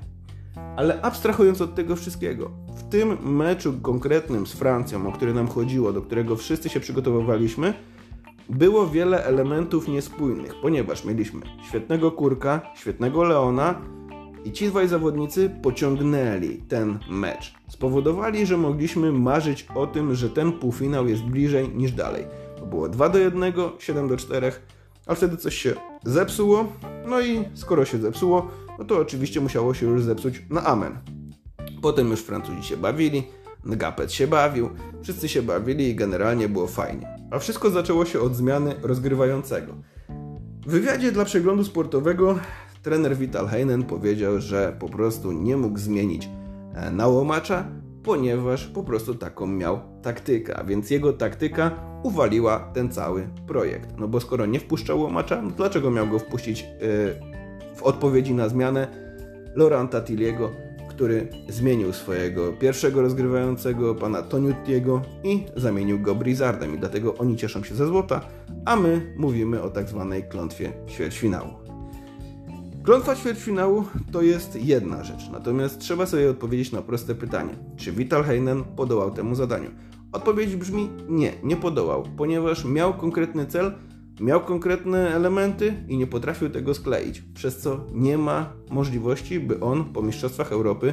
Ale 0.76 1.02
abstrahując 1.02 1.60
od 1.60 1.74
tego 1.74 1.96
wszystkiego, 1.96 2.50
w 2.76 2.82
tym 2.82 3.36
meczu 3.36 3.72
konkretnym 3.82 4.46
z 4.46 4.52
Francją, 4.52 5.08
o 5.08 5.12
który 5.12 5.34
nam 5.34 5.48
chodziło, 5.48 5.92
do 5.92 6.02
którego 6.02 6.36
wszyscy 6.36 6.68
się 6.68 6.80
przygotowywaliśmy, 6.80 7.74
było 8.50 8.86
wiele 8.86 9.24
elementów 9.24 9.88
niespójnych, 9.88 10.54
ponieważ 10.62 11.04
mieliśmy 11.04 11.40
świetnego 11.68 12.12
Kurka, 12.12 12.60
świetnego 12.74 13.24
Leona 13.24 13.80
i 14.44 14.52
ci 14.52 14.66
dwaj 14.66 14.88
zawodnicy 14.88 15.50
pociągnęli 15.62 16.62
ten 16.68 16.98
mecz. 17.10 17.54
Spowodowali, 17.68 18.46
że 18.46 18.56
mogliśmy 18.56 19.12
marzyć 19.12 19.66
o 19.74 19.86
tym, 19.86 20.14
że 20.14 20.30
ten 20.30 20.52
półfinał 20.52 21.08
jest 21.08 21.22
bliżej 21.22 21.68
niż 21.68 21.92
dalej. 21.92 22.24
To 22.58 22.66
było 22.66 22.88
2 22.88 23.08
do 23.08 23.18
1, 23.18 23.52
7 23.78 24.08
do 24.08 24.16
4 24.16 24.52
a 25.06 25.14
wtedy 25.14 25.36
coś 25.36 25.54
się 25.54 25.74
zepsuło, 26.04 26.72
no 27.06 27.20
i 27.20 27.44
skoro 27.54 27.84
się 27.84 27.98
zepsuło, 27.98 28.50
no 28.78 28.84
to 28.84 28.98
oczywiście 28.98 29.40
musiało 29.40 29.74
się 29.74 29.86
już 29.86 30.02
zepsuć 30.02 30.42
na 30.50 30.64
amen. 30.64 30.98
Potem 31.82 32.10
już 32.10 32.20
Francuzi 32.20 32.62
się 32.62 32.76
bawili, 32.76 33.22
Ngapet 33.66 34.12
się 34.12 34.26
bawił, 34.26 34.70
wszyscy 35.02 35.28
się 35.28 35.42
bawili 35.42 35.88
i 35.88 35.94
generalnie 35.94 36.48
było 36.48 36.66
fajnie. 36.66 37.19
A 37.30 37.38
wszystko 37.38 37.70
zaczęło 37.70 38.04
się 38.04 38.20
od 38.20 38.36
zmiany 38.36 38.74
rozgrywającego. 38.82 39.74
W 40.66 40.70
wywiadzie 40.70 41.12
dla 41.12 41.24
przeglądu 41.24 41.64
sportowego 41.64 42.38
trener 42.82 43.16
Vital 43.16 43.46
Heinen 43.46 43.82
powiedział, 43.82 44.40
że 44.40 44.76
po 44.78 44.88
prostu 44.88 45.32
nie 45.32 45.56
mógł 45.56 45.78
zmienić 45.78 46.28
e, 46.74 46.90
nałomacza, 46.90 47.64
ponieważ 48.02 48.66
po 48.66 48.82
prostu 48.82 49.14
taką 49.14 49.46
miał 49.46 49.80
taktykę, 50.02 50.64
więc 50.66 50.90
jego 50.90 51.12
taktyka 51.12 51.70
uwaliła 52.02 52.58
ten 52.74 52.90
cały 52.90 53.28
projekt. 53.46 53.90
No 53.98 54.08
bo 54.08 54.20
skoro 54.20 54.46
nie 54.46 54.60
wpuszczał 54.60 55.00
łomacza, 55.00 55.42
no 55.42 55.50
dlaczego 55.50 55.90
miał 55.90 56.08
go 56.08 56.18
wpuścić 56.18 56.60
yy, 56.60 56.66
w 57.76 57.82
odpowiedzi 57.82 58.34
na 58.34 58.48
zmianę 58.48 58.88
Laurenta 59.56 60.00
Tilliego, 60.00 60.50
który 61.00 61.28
zmienił 61.48 61.92
swojego 61.92 62.52
pierwszego 62.52 63.02
rozgrywającego, 63.02 63.94
pana 63.94 64.22
Toniutiego 64.22 65.02
i 65.24 65.44
zamienił 65.56 66.00
go 66.00 66.14
Blizzardem 66.14 66.74
i 66.74 66.78
dlatego 66.78 67.14
oni 67.16 67.36
cieszą 67.36 67.62
się 67.62 67.74
ze 67.74 67.86
złota, 67.86 68.20
a 68.64 68.76
my 68.76 69.14
mówimy 69.16 69.62
o 69.62 69.70
tak 69.70 69.88
zwanej 69.88 70.24
klątwie 70.28 70.72
ćwierćfinału. 70.88 71.48
Klątwa 72.82 73.16
ćwierćfinału 73.16 73.84
to 74.12 74.22
jest 74.22 74.64
jedna 74.64 75.04
rzecz, 75.04 75.30
natomiast 75.32 75.78
trzeba 75.78 76.06
sobie 76.06 76.30
odpowiedzieć 76.30 76.72
na 76.72 76.82
proste 76.82 77.14
pytanie. 77.14 77.54
Czy 77.76 77.92
Vital 77.92 78.24
Heinen 78.24 78.64
podołał 78.64 79.10
temu 79.10 79.34
zadaniu? 79.34 79.70
Odpowiedź 80.12 80.56
brzmi 80.56 80.88
nie, 81.08 81.32
nie 81.42 81.56
podołał, 81.56 82.04
ponieważ 82.16 82.64
miał 82.64 82.94
konkretny 82.94 83.46
cel, 83.46 83.72
miał 84.20 84.40
konkretne 84.40 85.14
elementy 85.14 85.74
i 85.88 85.96
nie 85.96 86.06
potrafił 86.06 86.50
tego 86.50 86.74
skleić, 86.74 87.22
przez 87.34 87.58
co 87.58 87.86
nie 87.92 88.18
ma 88.18 88.52
możliwości, 88.70 89.40
by 89.40 89.60
on 89.60 89.84
po 89.84 90.02
Mistrzostwach 90.02 90.52
Europy 90.52 90.92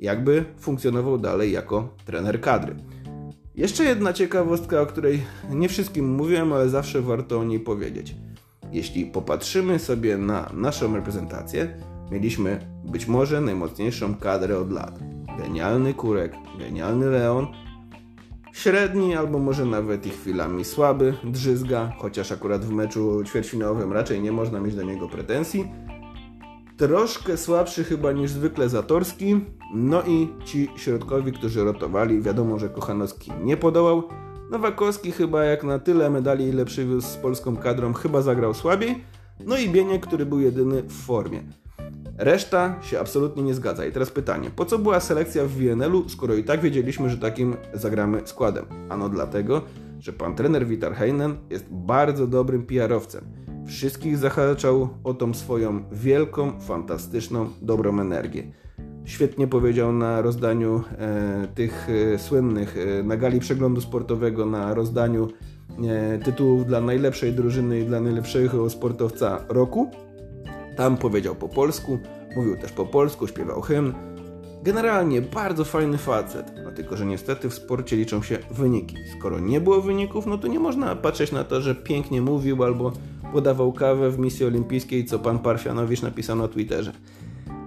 jakby 0.00 0.44
funkcjonował 0.58 1.18
dalej 1.18 1.52
jako 1.52 1.88
trener 2.04 2.40
kadry. 2.40 2.76
Jeszcze 3.54 3.84
jedna 3.84 4.12
ciekawostka, 4.12 4.80
o 4.80 4.86
której 4.86 5.22
nie 5.50 5.68
wszystkim 5.68 6.14
mówiłem, 6.14 6.52
ale 6.52 6.68
zawsze 6.68 7.02
warto 7.02 7.38
o 7.38 7.44
niej 7.44 7.60
powiedzieć. 7.60 8.14
Jeśli 8.72 9.06
popatrzymy 9.06 9.78
sobie 9.78 10.18
na 10.18 10.50
naszą 10.54 10.94
reprezentację, 10.94 11.76
mieliśmy 12.10 12.60
być 12.84 13.06
może 13.06 13.40
najmocniejszą 13.40 14.14
kadrę 14.14 14.58
od 14.58 14.72
lat. 14.72 14.98
Genialny 15.38 15.94
Kurek, 15.94 16.32
genialny 16.58 17.06
Leon, 17.06 17.46
średni 18.56 19.16
albo 19.16 19.38
może 19.38 19.64
nawet 19.64 20.06
i 20.06 20.10
chwilami 20.10 20.64
słaby 20.64 21.14
Drzyzga, 21.24 21.92
chociaż 21.98 22.32
akurat 22.32 22.64
w 22.64 22.70
meczu 22.70 23.24
ćwierćfinałowym 23.24 23.92
raczej 23.92 24.20
nie 24.20 24.32
można 24.32 24.60
mieć 24.60 24.74
do 24.74 24.82
niego 24.82 25.08
pretensji. 25.08 25.68
Troszkę 26.76 27.36
słabszy 27.36 27.84
chyba 27.84 28.12
niż 28.12 28.30
zwykle 28.30 28.68
Zatorski, 28.68 29.40
no 29.74 30.02
i 30.02 30.28
ci 30.44 30.68
środkowi, 30.76 31.32
którzy 31.32 31.64
rotowali, 31.64 32.22
wiadomo, 32.22 32.58
że 32.58 32.68
Kochanowski 32.68 33.32
nie 33.44 33.56
podołał. 33.56 34.02
Nowakowski 34.50 35.12
chyba 35.12 35.44
jak 35.44 35.64
na 35.64 35.78
tyle 35.78 36.10
medali, 36.10 36.44
ile 36.44 36.64
przywiózł 36.64 37.08
z 37.08 37.16
polską 37.16 37.56
kadrą, 37.56 37.92
chyba 37.92 38.22
zagrał 38.22 38.54
słabiej. 38.54 39.04
No 39.46 39.58
i 39.58 39.68
Bieniek, 39.68 40.06
który 40.06 40.26
był 40.26 40.40
jedyny 40.40 40.82
w 40.82 40.92
formie. 40.92 41.42
Reszta 42.18 42.82
się 42.82 43.00
absolutnie 43.00 43.42
nie 43.42 43.54
zgadza. 43.54 43.86
I 43.86 43.92
teraz 43.92 44.10
pytanie, 44.10 44.50
po 44.56 44.64
co 44.64 44.78
była 44.78 45.00
selekcja 45.00 45.44
w 45.44 45.48
WNL-u, 45.48 46.08
skoro 46.08 46.34
i 46.34 46.44
tak 46.44 46.60
wiedzieliśmy, 46.60 47.10
że 47.10 47.18
takim 47.18 47.56
zagramy 47.74 48.20
składem? 48.24 48.64
Ano 48.88 49.08
dlatego, 49.08 49.62
że 50.00 50.12
pan 50.12 50.34
trener 50.34 50.66
Vitar 50.66 50.94
Heinen 50.94 51.36
jest 51.50 51.64
bardzo 51.70 52.26
dobrym 52.26 52.66
PR-owcem. 52.66 53.24
Wszystkich 53.66 54.18
zahaczał 54.18 54.88
o 55.04 55.14
tą 55.14 55.34
swoją 55.34 55.84
wielką, 55.92 56.60
fantastyczną, 56.60 57.48
dobrą 57.62 58.00
energię. 58.00 58.42
Świetnie 59.04 59.46
powiedział 59.48 59.92
na 59.92 60.22
rozdaniu 60.22 60.82
e, 60.98 61.48
tych 61.54 61.88
e, 62.14 62.18
słynnych, 62.18 62.76
e, 62.76 63.02
na 63.02 63.16
gali 63.16 63.40
przeglądu 63.40 63.80
sportowego, 63.80 64.46
na 64.46 64.74
rozdaniu 64.74 65.28
e, 65.88 66.18
tytułów 66.18 66.66
dla 66.66 66.80
najlepszej 66.80 67.32
drużyny 67.32 67.80
i 67.80 67.84
dla 67.84 68.00
najlepszego 68.00 68.70
sportowca 68.70 69.44
roku 69.48 69.90
tam 70.76 70.96
powiedział 70.96 71.34
po 71.34 71.48
polsku, 71.48 71.98
mówił 72.36 72.56
też 72.56 72.72
po 72.72 72.86
polsku, 72.86 73.26
śpiewał 73.26 73.60
hymn. 73.60 73.94
Generalnie 74.62 75.22
bardzo 75.22 75.64
fajny 75.64 75.98
facet, 75.98 76.52
no 76.64 76.72
tylko 76.72 76.96
że 76.96 77.06
niestety 77.06 77.50
w 77.50 77.54
sporcie 77.54 77.96
liczą 77.96 78.22
się 78.22 78.38
wyniki. 78.50 78.96
Skoro 79.18 79.40
nie 79.40 79.60
było 79.60 79.80
wyników, 79.80 80.26
no 80.26 80.38
to 80.38 80.48
nie 80.48 80.58
można 80.58 80.96
patrzeć 80.96 81.32
na 81.32 81.44
to, 81.44 81.60
że 81.60 81.74
pięknie 81.74 82.22
mówił 82.22 82.64
albo 82.64 82.92
podawał 83.32 83.72
kawę 83.72 84.10
w 84.10 84.18
misji 84.18 84.46
olimpijskiej, 84.46 85.04
co 85.04 85.18
pan 85.18 85.38
Parfianowicz 85.38 86.02
napisał 86.02 86.36
na 86.36 86.48
Twitterze. 86.48 86.92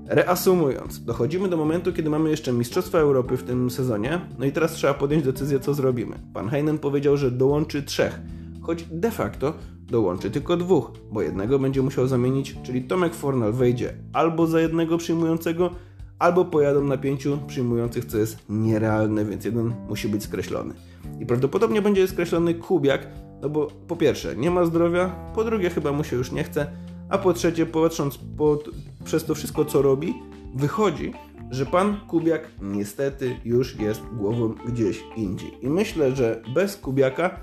Reasumując, 0.08 1.04
dochodzimy 1.04 1.50
do 1.50 1.58
momentu, 1.58 1.94
kiedy 1.94 2.10
mamy 2.10 2.30
jeszcze 2.30 2.54
Mistrzostwa 2.54 2.98
Europy 2.98 3.38
w 3.38 3.44
tym 3.44 3.70
sezonie, 3.70 4.22
no 4.39 4.46
i 4.46 4.51
teraz 4.51 4.72
trzeba 4.72 4.94
podjąć 4.94 5.24
decyzję, 5.24 5.60
co 5.60 5.74
zrobimy. 5.74 6.20
Pan 6.34 6.50
Heinen 6.50 6.78
powiedział, 6.78 7.18
że 7.18 7.32
dołączy 7.32 7.84
trzech, 7.84 8.20
choć 8.62 8.84
de 8.84 9.12
facto 9.12 9.54
dołączy 9.89 10.31
tylko 10.31 10.58
dwóch, 10.58 10.91
bo 11.12 11.22
jednego 11.22 11.60
będzie 11.60 11.81
musiał 11.81 12.08
zamienić, 12.08 12.55
czyli 12.63 12.84
Tomek 12.84 13.13
Fornal 13.13 13.53
wejdzie 13.53 13.93
albo 14.13 14.48
za 14.48 14.62
jednego 14.62 14.98
przyjmującego, 14.98 15.69
albo 16.19 16.46
pojadą 16.46 16.84
na 16.84 16.98
pięciu 16.98 17.38
przyjmujących, 17.48 18.05
co 18.05 18.17
jest 18.17 18.38
nierealne, 18.50 19.25
więc 19.25 19.46
jeden 19.46 19.74
musi 19.89 20.10
być 20.10 20.24
skreślony. 20.24 20.74
I 21.19 21.25
prawdopodobnie 21.25 21.81
będzie 21.81 22.08
skreślony 22.08 22.53
Kubiak, 22.53 23.08
no 23.41 23.50
bo 23.50 23.67
po 23.88 23.96
pierwsze 23.96 24.36
nie 24.36 24.51
ma 24.51 24.65
zdrowia, 24.65 25.31
po 25.36 25.43
drugie 25.43 25.69
chyba 25.69 25.91
mu 25.91 26.03
się 26.03 26.15
już 26.15 26.31
nie 26.31 26.43
chce, 26.43 26.72
a 27.10 27.17
po 27.17 27.34
trzecie 27.34 27.65
patrząc 27.65 28.19
pod, 28.38 28.69
przez 29.05 29.25
to 29.25 29.36
wszystko 29.36 29.65
co 29.65 29.81
robi, 29.81 30.13
wychodzi, 30.55 31.13
że 31.51 31.65
pan 31.65 32.00
Kubiak 32.08 32.51
niestety 32.62 33.36
już 33.46 33.79
jest 33.79 34.01
głową 34.17 34.53
gdzieś 34.67 35.03
indziej. 35.17 35.51
I 35.62 35.69
myślę, 35.69 36.15
że 36.15 36.41
bez 36.53 36.77
Kubiaka 36.77 37.39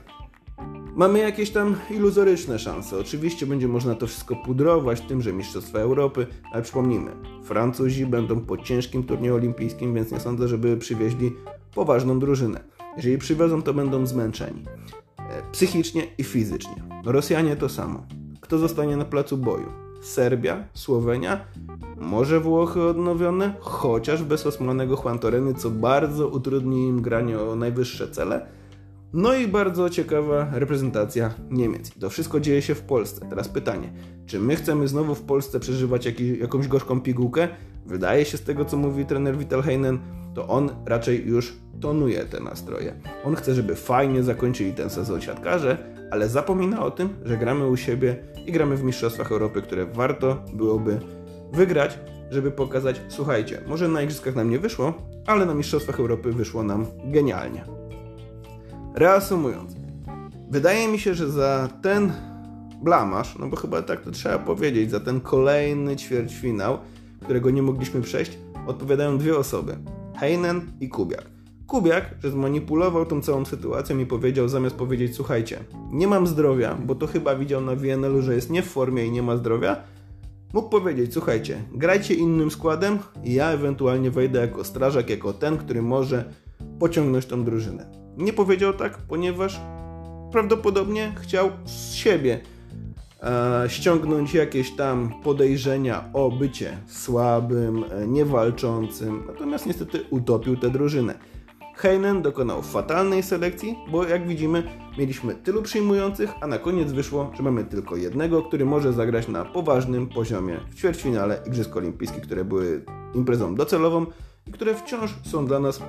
Mamy 0.95 1.19
jakieś 1.19 1.51
tam 1.51 1.77
iluzoryczne 1.91 2.59
szanse. 2.59 2.99
Oczywiście 2.99 3.47
będzie 3.47 3.69
można 3.69 3.95
to 3.95 4.07
wszystko 4.07 4.37
pudrować 4.37 5.01
tym, 5.01 5.23
że 5.23 5.33
Mistrzostwa 5.33 5.79
Europy, 5.79 6.27
ale 6.53 6.63
przypomnijmy, 6.63 7.11
Francuzi 7.45 8.07
będą 8.07 8.41
po 8.41 8.59
ciężkim 8.59 9.05
turnieju 9.05 9.35
olimpijskim, 9.35 9.95
więc 9.95 10.13
nie 10.13 10.21
sądzę, 10.21 10.49
żeby 10.49 10.77
przywieźli 10.77 11.33
poważną 11.75 12.19
drużynę. 12.19 12.65
Jeżeli 12.97 13.19
przywiozą, 13.19 13.63
to 13.63 13.75
będą 13.75 14.07
zmęczeni. 14.07 14.63
E, 15.19 15.53
psychicznie 15.53 16.03
i 16.19 16.25
fizycznie. 16.25 16.83
Rosjanie 17.05 17.57
to 17.57 17.69
samo. 17.69 18.07
Kto 18.41 18.59
zostanie 18.59 18.97
na 18.97 19.05
placu 19.05 19.37
boju? 19.37 19.67
Serbia, 20.01 20.65
Słowenia, 20.75 21.45
może 21.97 22.41
Włochy 22.41 22.83
odnowione, 22.83 23.55
chociaż 23.61 24.23
bez 24.23 24.47
osmanego 24.47 24.97
Juan 24.97 25.19
co 25.57 25.71
bardzo 25.71 26.29
utrudni 26.29 26.89
im 26.89 27.03
granie 27.03 27.41
o 27.41 27.57
najwyższe 27.57 28.11
cele. 28.11 28.47
No 29.13 29.35
i 29.35 29.49
bardzo 29.49 29.91
ciekawa 29.91 30.51
reprezentacja 30.53 31.35
Niemiec. 31.51 31.91
To 32.01 32.11
wszystko 32.11 32.41
dzieje 32.41 32.63
się 32.63 32.75
w 32.75 32.83
Polsce. 32.83 33.27
Teraz 33.31 33.49
pytanie, 33.49 33.93
czy 34.27 34.41
my 34.41 34.57
chcemy 34.57 34.89
znowu 34.89 35.15
w 35.15 35.23
Polsce 35.23 35.61
przeżywać 35.61 36.09
jakąś 36.41 36.69
gorzką 36.69 37.01
pigułkę? 37.01 37.49
Wydaje 37.87 38.25
się 38.25 38.37
z 38.37 38.43
tego, 38.43 38.65
co 38.65 38.77
mówi 38.77 39.07
trener 39.07 39.39
Vital 39.39 39.63
Heinen, 39.63 39.99
to 40.35 40.49
on 40.49 40.71
raczej 40.87 41.27
już 41.27 41.57
tonuje 41.81 42.25
te 42.25 42.41
nastroje. 42.41 43.01
On 43.25 43.35
chce, 43.35 43.55
żeby 43.55 43.75
fajnie 43.75 44.23
zakończyli 44.23 44.73
ten 44.73 44.91
sezon 44.91 45.21
siatkarze, 45.21 45.79
ale 46.11 46.29
zapomina 46.29 46.85
o 46.85 46.91
tym, 46.91 47.09
że 47.25 47.37
gramy 47.37 47.67
u 47.67 47.77
siebie 47.77 48.17
i 48.47 48.53
gramy 48.53 48.77
w 48.77 48.83
Mistrzostwach 48.83 49.33
Europy, 49.33 49.63
które 49.63 49.87
warto 49.87 50.45
byłoby 50.53 51.01
wygrać, 51.53 51.99
żeby 52.31 52.51
pokazać, 52.51 53.01
słuchajcie, 53.09 53.61
może 53.67 53.89
na 53.89 54.03
Igrzyskach 54.03 54.35
nam 54.35 54.51
nie 54.51 54.59
wyszło, 54.59 54.95
ale 55.27 55.47
na 55.47 55.55
Mistrzostwach 55.55 56.01
Europy 56.01 56.33
wyszło 56.33 56.63
nam 56.63 56.87
genialnie. 57.05 57.65
Reasumując, 58.97 59.73
wydaje 60.51 60.89
mi 60.89 60.99
się, 60.99 61.15
że 61.15 61.31
za 61.31 61.69
ten 61.83 62.13
blamasz, 62.83 63.39
no 63.39 63.49
bo 63.49 63.57
chyba 63.57 63.83
tak 63.83 64.01
to 64.01 64.11
trzeba 64.11 64.39
powiedzieć, 64.39 64.91
za 64.91 65.01
ten 65.01 65.21
kolejny 65.21 65.97
ćwierćfinał, 65.97 66.79
którego 67.23 67.51
nie 67.51 67.63
mogliśmy 67.63 68.01
przejść, 68.01 68.39
odpowiadają 68.67 69.19
dwie 69.19 69.37
osoby. 69.37 69.77
Heinen 70.17 70.61
i 70.81 70.89
Kubiak. 70.89 71.25
Kubiak, 71.67 72.15
że 72.23 72.31
zmanipulował 72.31 73.07
tą 73.07 73.21
całą 73.21 73.45
sytuacją 73.45 73.99
i 73.99 74.07
powiedział, 74.07 74.49
zamiast 74.49 74.77
powiedzieć, 74.77 75.17
słuchajcie, 75.17 75.59
nie 75.93 76.07
mam 76.07 76.27
zdrowia, 76.27 76.75
bo 76.87 76.95
to 76.95 77.07
chyba 77.07 77.37
widział 77.37 77.61
na 77.61 77.75
WNL-u, 77.75 78.23
że 78.23 78.35
jest 78.35 78.51
nie 78.51 78.63
w 78.63 78.67
formie 78.67 79.07
i 79.07 79.11
nie 79.11 79.23
ma 79.23 79.37
zdrowia, 79.37 79.77
mógł 80.53 80.69
powiedzieć, 80.69 81.13
słuchajcie, 81.13 81.63
grajcie 81.73 82.15
innym 82.15 82.51
składem 82.51 82.99
i 83.25 83.35
ja 83.35 83.51
ewentualnie 83.51 84.11
wejdę 84.11 84.41
jako 84.41 84.65
strażak, 84.65 85.11
jako 85.11 85.33
ten, 85.33 85.57
który 85.57 85.83
może 85.83 86.33
pociągnąć 86.79 87.27
tą 87.27 87.45
drużynę. 87.45 88.06
Nie 88.17 88.33
powiedział 88.33 88.73
tak, 88.73 88.99
ponieważ 88.99 89.61
prawdopodobnie 90.33 91.15
chciał 91.21 91.51
z 91.65 91.95
siebie 91.95 92.41
e, 93.23 93.65
ściągnąć 93.69 94.35
jakieś 94.35 94.77
tam 94.77 95.23
podejrzenia 95.23 96.05
o 96.13 96.31
bycie 96.31 96.79
słabym, 96.87 97.85
e, 97.91 98.07
niewalczącym, 98.07 99.25
natomiast 99.27 99.67
niestety 99.67 100.05
utopił 100.11 100.57
tę 100.57 100.71
drużynę. 100.71 101.15
Heinen 101.77 102.23
dokonał 102.23 102.63
fatalnej 102.63 103.23
selekcji, 103.23 103.77
bo 103.91 104.05
jak 104.05 104.29
widzimy, 104.29 104.63
mieliśmy 104.99 105.35
tylu 105.35 105.63
przyjmujących, 105.63 106.31
a 106.41 106.47
na 106.47 106.59
koniec 106.59 106.93
wyszło, 106.93 107.33
że 107.37 107.43
mamy 107.43 107.65
tylko 107.65 107.97
jednego, 107.97 108.43
który 108.43 108.65
może 108.65 108.93
zagrać 108.93 109.29
na 109.29 109.45
poważnym 109.45 110.07
poziomie 110.07 110.61
w 110.71 110.75
ćwierćfinale 110.75 111.43
Igrzysk 111.47 111.77
Olimpijskich, 111.77 112.23
które 112.23 112.45
były 112.45 112.85
imprezą 113.15 113.55
docelową 113.55 114.07
i 114.47 114.53
które 114.53 114.75
wciąż 114.75 115.15
są 115.25 115.47
dla 115.47 115.61
nas 115.61 115.81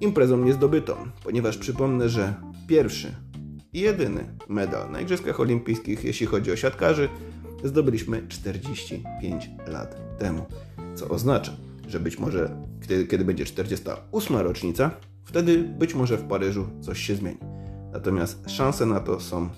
imprezą 0.00 0.44
niezdobytą, 0.44 0.94
ponieważ 1.24 1.58
przypomnę, 1.58 2.08
że 2.08 2.34
pierwszy 2.68 3.14
i 3.72 3.80
jedyny 3.80 4.24
medal 4.48 4.90
na 4.90 5.00
Igrzyskach 5.00 5.40
Olimpijskich, 5.40 6.04
jeśli 6.04 6.26
chodzi 6.26 6.52
o 6.52 6.56
siatkarzy, 6.56 7.08
zdobyliśmy 7.64 8.28
45 8.28 9.50
lat 9.66 10.18
temu. 10.18 10.46
Co 10.94 11.08
oznacza, 11.08 11.52
że 11.88 12.00
być 12.00 12.18
może 12.18 12.56
kiedy, 12.80 13.06
kiedy 13.06 13.24
będzie 13.24 13.44
48 13.44 14.36
rocznica, 14.36 14.90
wtedy 15.24 15.58
być 15.58 15.94
może 15.94 16.16
w 16.16 16.28
Paryżu 16.28 16.66
coś 16.80 17.00
się 17.00 17.14
zmieni. 17.14 17.38
Natomiast 17.92 18.50
szanse 18.50 18.86
na 18.86 19.00
to 19.00 19.20
są 19.20 19.48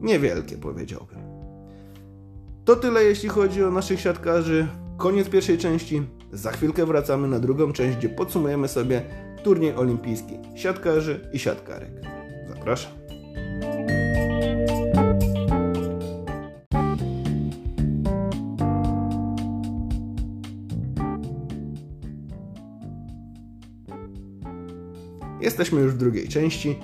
niewielkie, 0.00 0.56
powiedziałbym. 0.56 1.18
To 2.64 2.76
tyle, 2.76 3.04
jeśli 3.04 3.28
chodzi 3.28 3.64
o 3.64 3.70
naszych 3.70 4.00
siatkarzy. 4.00 4.66
Koniec 4.96 5.28
pierwszej 5.28 5.58
części. 5.58 6.02
Za 6.32 6.50
chwilkę 6.52 6.86
wracamy 6.86 7.28
na 7.28 7.38
drugą 7.38 7.72
część, 7.72 7.98
gdzie 7.98 8.08
podsumujemy 8.08 8.68
sobie 8.68 9.02
turniej 9.46 9.74
olimpijski 9.74 10.38
siatkarzy 10.54 11.20
i 11.32 11.38
siatkarek. 11.38 11.90
Zapraszam. 12.48 12.92
Jesteśmy 25.40 25.80
już 25.80 25.92
w 25.92 25.96
drugiej 25.96 26.28
części. 26.28 26.78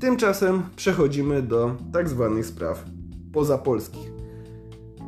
Tymczasem 0.00 0.62
przechodzimy 0.76 1.42
do 1.42 1.76
tak 1.92 2.08
zwanych 2.08 2.46
spraw 2.46 2.84
pozapolskich. 3.32 4.12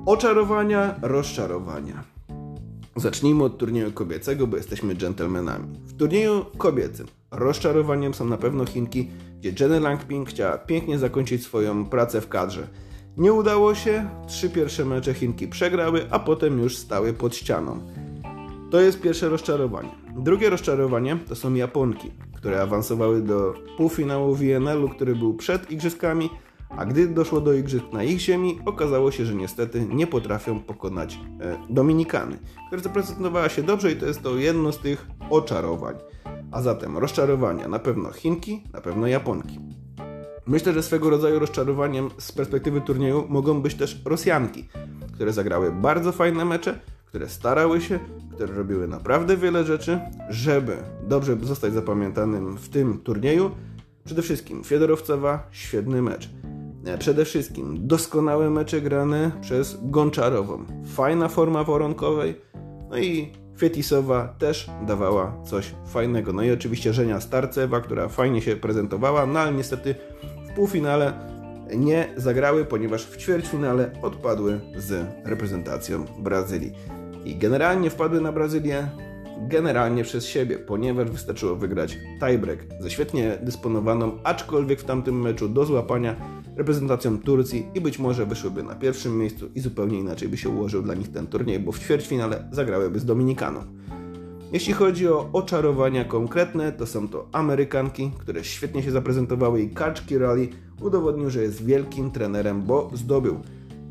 Oczarowania, 0.07 0.95
rozczarowania. 1.03 2.18
Zacznijmy 2.99 3.45
od 3.45 3.59
turnieju 3.59 3.93
kobiecego, 3.93 4.47
bo 4.47 4.57
jesteśmy 4.57 4.95
dżentelmenami. 4.95 5.79
W 5.87 5.97
turnieju 5.97 6.45
kobiecym 6.57 7.07
rozczarowaniem 7.31 8.15
są 8.15 8.25
na 8.25 8.37
pewno 8.37 8.67
Chinki, 8.67 9.11
gdzie 9.39 9.53
Jenny 9.61 9.81
Langping 9.81 10.29
chciała 10.29 10.59
pięknie 10.59 10.99
zakończyć 10.99 11.43
swoją 11.43 11.87
pracę 11.87 12.21
w 12.21 12.29
kadrze. 12.29 12.69
Nie 13.17 13.33
udało 13.33 13.75
się, 13.75 14.09
trzy 14.27 14.51
pierwsze 14.51 14.85
mecze 14.85 15.15
Chinki 15.15 15.49
przegrały, 15.49 16.07
a 16.11 16.19
potem 16.19 16.59
już 16.59 16.77
stały 16.77 17.13
pod 17.13 17.37
ścianą. 17.37 17.81
To 18.71 18.81
jest 18.81 19.01
pierwsze 19.01 19.29
rozczarowanie. 19.29 19.91
Drugie 20.17 20.51
rozczarowanie 20.51 21.19
to 21.29 21.35
są 21.35 21.55
Japonki, 21.55 22.11
które 22.37 22.63
awansowały 22.63 23.23
do 23.23 23.55
półfinału 23.77 24.35
WNL-u, 24.35 24.89
który 24.89 25.17
był 25.17 25.35
przed 25.35 25.71
igrzyskami, 25.71 26.31
a 26.69 26.87
gdy 26.87 27.09
doszło 27.09 27.41
do 27.41 27.53
igrzysk 27.53 27.85
na 27.93 28.03
ich 28.03 28.21
ziemi, 28.21 28.61
okazało 28.67 29.11
się, 29.11 29.25
że 29.25 29.35
niestety 29.35 29.87
nie 29.87 30.07
potrafią 30.07 30.61
pokonać 30.61 31.21
e, 31.41 31.59
Dominikany, 31.71 32.39
która 32.67 32.83
zaprezentowała 32.83 33.49
się 33.49 33.63
dobrze 33.63 33.93
i 33.93 33.97
to 33.97 34.07
jest 34.07 34.23
to 34.23 34.37
jedno 34.37 34.73
z 34.73 34.79
tych 34.79 35.07
oczarowań. 35.31 35.95
A 36.53 36.63
zatem 36.63 36.99
rozczarowania 36.99 37.69
na 37.69 37.79
pewno 37.79 38.13
Chinki, 38.13 38.63
na 38.73 38.81
pewno 38.81 39.07
Japonki. 39.07 39.59
Myślę, 40.47 40.73
że 40.73 40.83
swego 40.83 41.11
rodzaju 41.11 41.39
rozczarowaniem 41.39 42.11
z 42.19 42.33
perspektywy 42.33 42.81
turnieju 42.81 43.27
mogą 43.29 43.63
być 43.63 43.75
też 43.75 44.03
Rosjanki, 44.05 44.69
które 45.13 45.33
zagrały 45.33 45.73
bardzo 45.73 46.13
fajne 46.13 46.45
mecze, 46.45 46.81
które 47.07 47.29
starały 47.29 47.81
się, 47.81 47.99
które 48.35 48.55
robiły 48.55 48.89
naprawdę 48.89 49.37
wiele 49.37 49.65
rzeczy, 49.65 50.01
żeby 50.29 50.77
dobrze 51.09 51.37
zostać 51.43 51.73
zapamiętanym 51.73 52.57
w 52.57 52.69
tym 52.69 52.99
turnieju. 52.99 53.51
Przede 54.05 54.23
wszystkim 54.23 54.65
Fiedorowcowa, 54.65 55.49
świetny 55.51 56.03
mecz. 56.03 56.31
Przede 56.99 57.25
wszystkim 57.25 57.87
doskonałe 57.87 58.51
mecze 58.51 58.81
grane 58.81 59.31
przez 59.41 59.79
Gonczarową. 59.83 60.65
Fajna 60.95 61.29
forma 61.29 61.65
woronkowej. 61.65 62.41
No 62.91 62.99
i 62.99 63.33
Fietisowa 63.57 64.35
też 64.39 64.71
dawała 64.87 65.43
coś 65.45 65.75
fajnego. 65.87 66.33
No 66.33 66.43
i 66.43 66.51
oczywiście 66.51 66.93
Żenia 66.93 67.21
Starcewa, 67.21 67.81
która 67.81 68.09
fajnie 68.09 68.43
się 68.43 68.57
prezentowała, 68.57 69.27
no 69.27 69.41
ale 69.41 69.53
niestety 69.53 69.95
w 70.51 70.55
półfinale 70.55 71.13
nie 71.77 72.09
zagrały, 72.17 72.65
ponieważ 72.65 73.07
w 73.07 73.17
ćwierćfinale 73.17 73.91
odpadły 74.03 74.61
z 74.77 75.07
reprezentacją 75.25 76.05
Brazylii. 76.19 76.73
I 77.25 77.37
generalnie 77.37 77.91
wpadły 77.91 78.21
na 78.21 78.33
Brazylię 78.33 78.89
generalnie 79.41 80.05
przez 80.05 80.27
siebie, 80.27 80.59
ponieważ 80.59 81.11
wystarczyło 81.11 81.57
wygrać 81.57 81.99
tiebreak 82.21 82.59
ze 82.81 82.91
świetnie 82.91 83.39
dysponowaną, 83.43 84.19
aczkolwiek 84.25 84.81
w 84.81 84.85
tamtym 84.85 85.21
meczu 85.21 85.49
do 85.49 85.65
złapania 85.65 86.17
reprezentacją 86.59 87.19
Turcji 87.19 87.67
i 87.75 87.81
być 87.81 87.99
może 87.99 88.27
wyszłyby 88.27 88.63
na 88.63 88.75
pierwszym 88.75 89.19
miejscu 89.19 89.49
i 89.55 89.61
zupełnie 89.61 89.99
inaczej 89.99 90.29
by 90.29 90.37
się 90.37 90.49
ułożył 90.49 90.83
dla 90.83 90.95
nich 90.95 91.13
ten 91.13 91.27
turniej, 91.27 91.61
bo 91.61 91.73
w 91.73 91.79
ćwierćfinale 91.79 92.49
zagrałyby 92.53 92.99
z 92.99 93.05
Dominikaną. 93.05 93.61
Jeśli 94.53 94.73
chodzi 94.73 95.09
o 95.09 95.29
oczarowania 95.33 96.05
konkretne, 96.05 96.73
to 96.73 96.87
są 96.87 97.09
to 97.09 97.29
Amerykanki, 97.33 98.11
które 98.19 98.45
świetnie 98.45 98.83
się 98.83 98.91
zaprezentowały 98.91 99.63
i 99.63 99.71
Kaczki 99.71 100.19
Rally 100.19 100.49
udowodnił, 100.81 101.31
że 101.31 101.43
jest 101.43 101.65
wielkim 101.65 102.11
trenerem, 102.11 102.63
bo 102.63 102.91
zdobył 102.95 103.41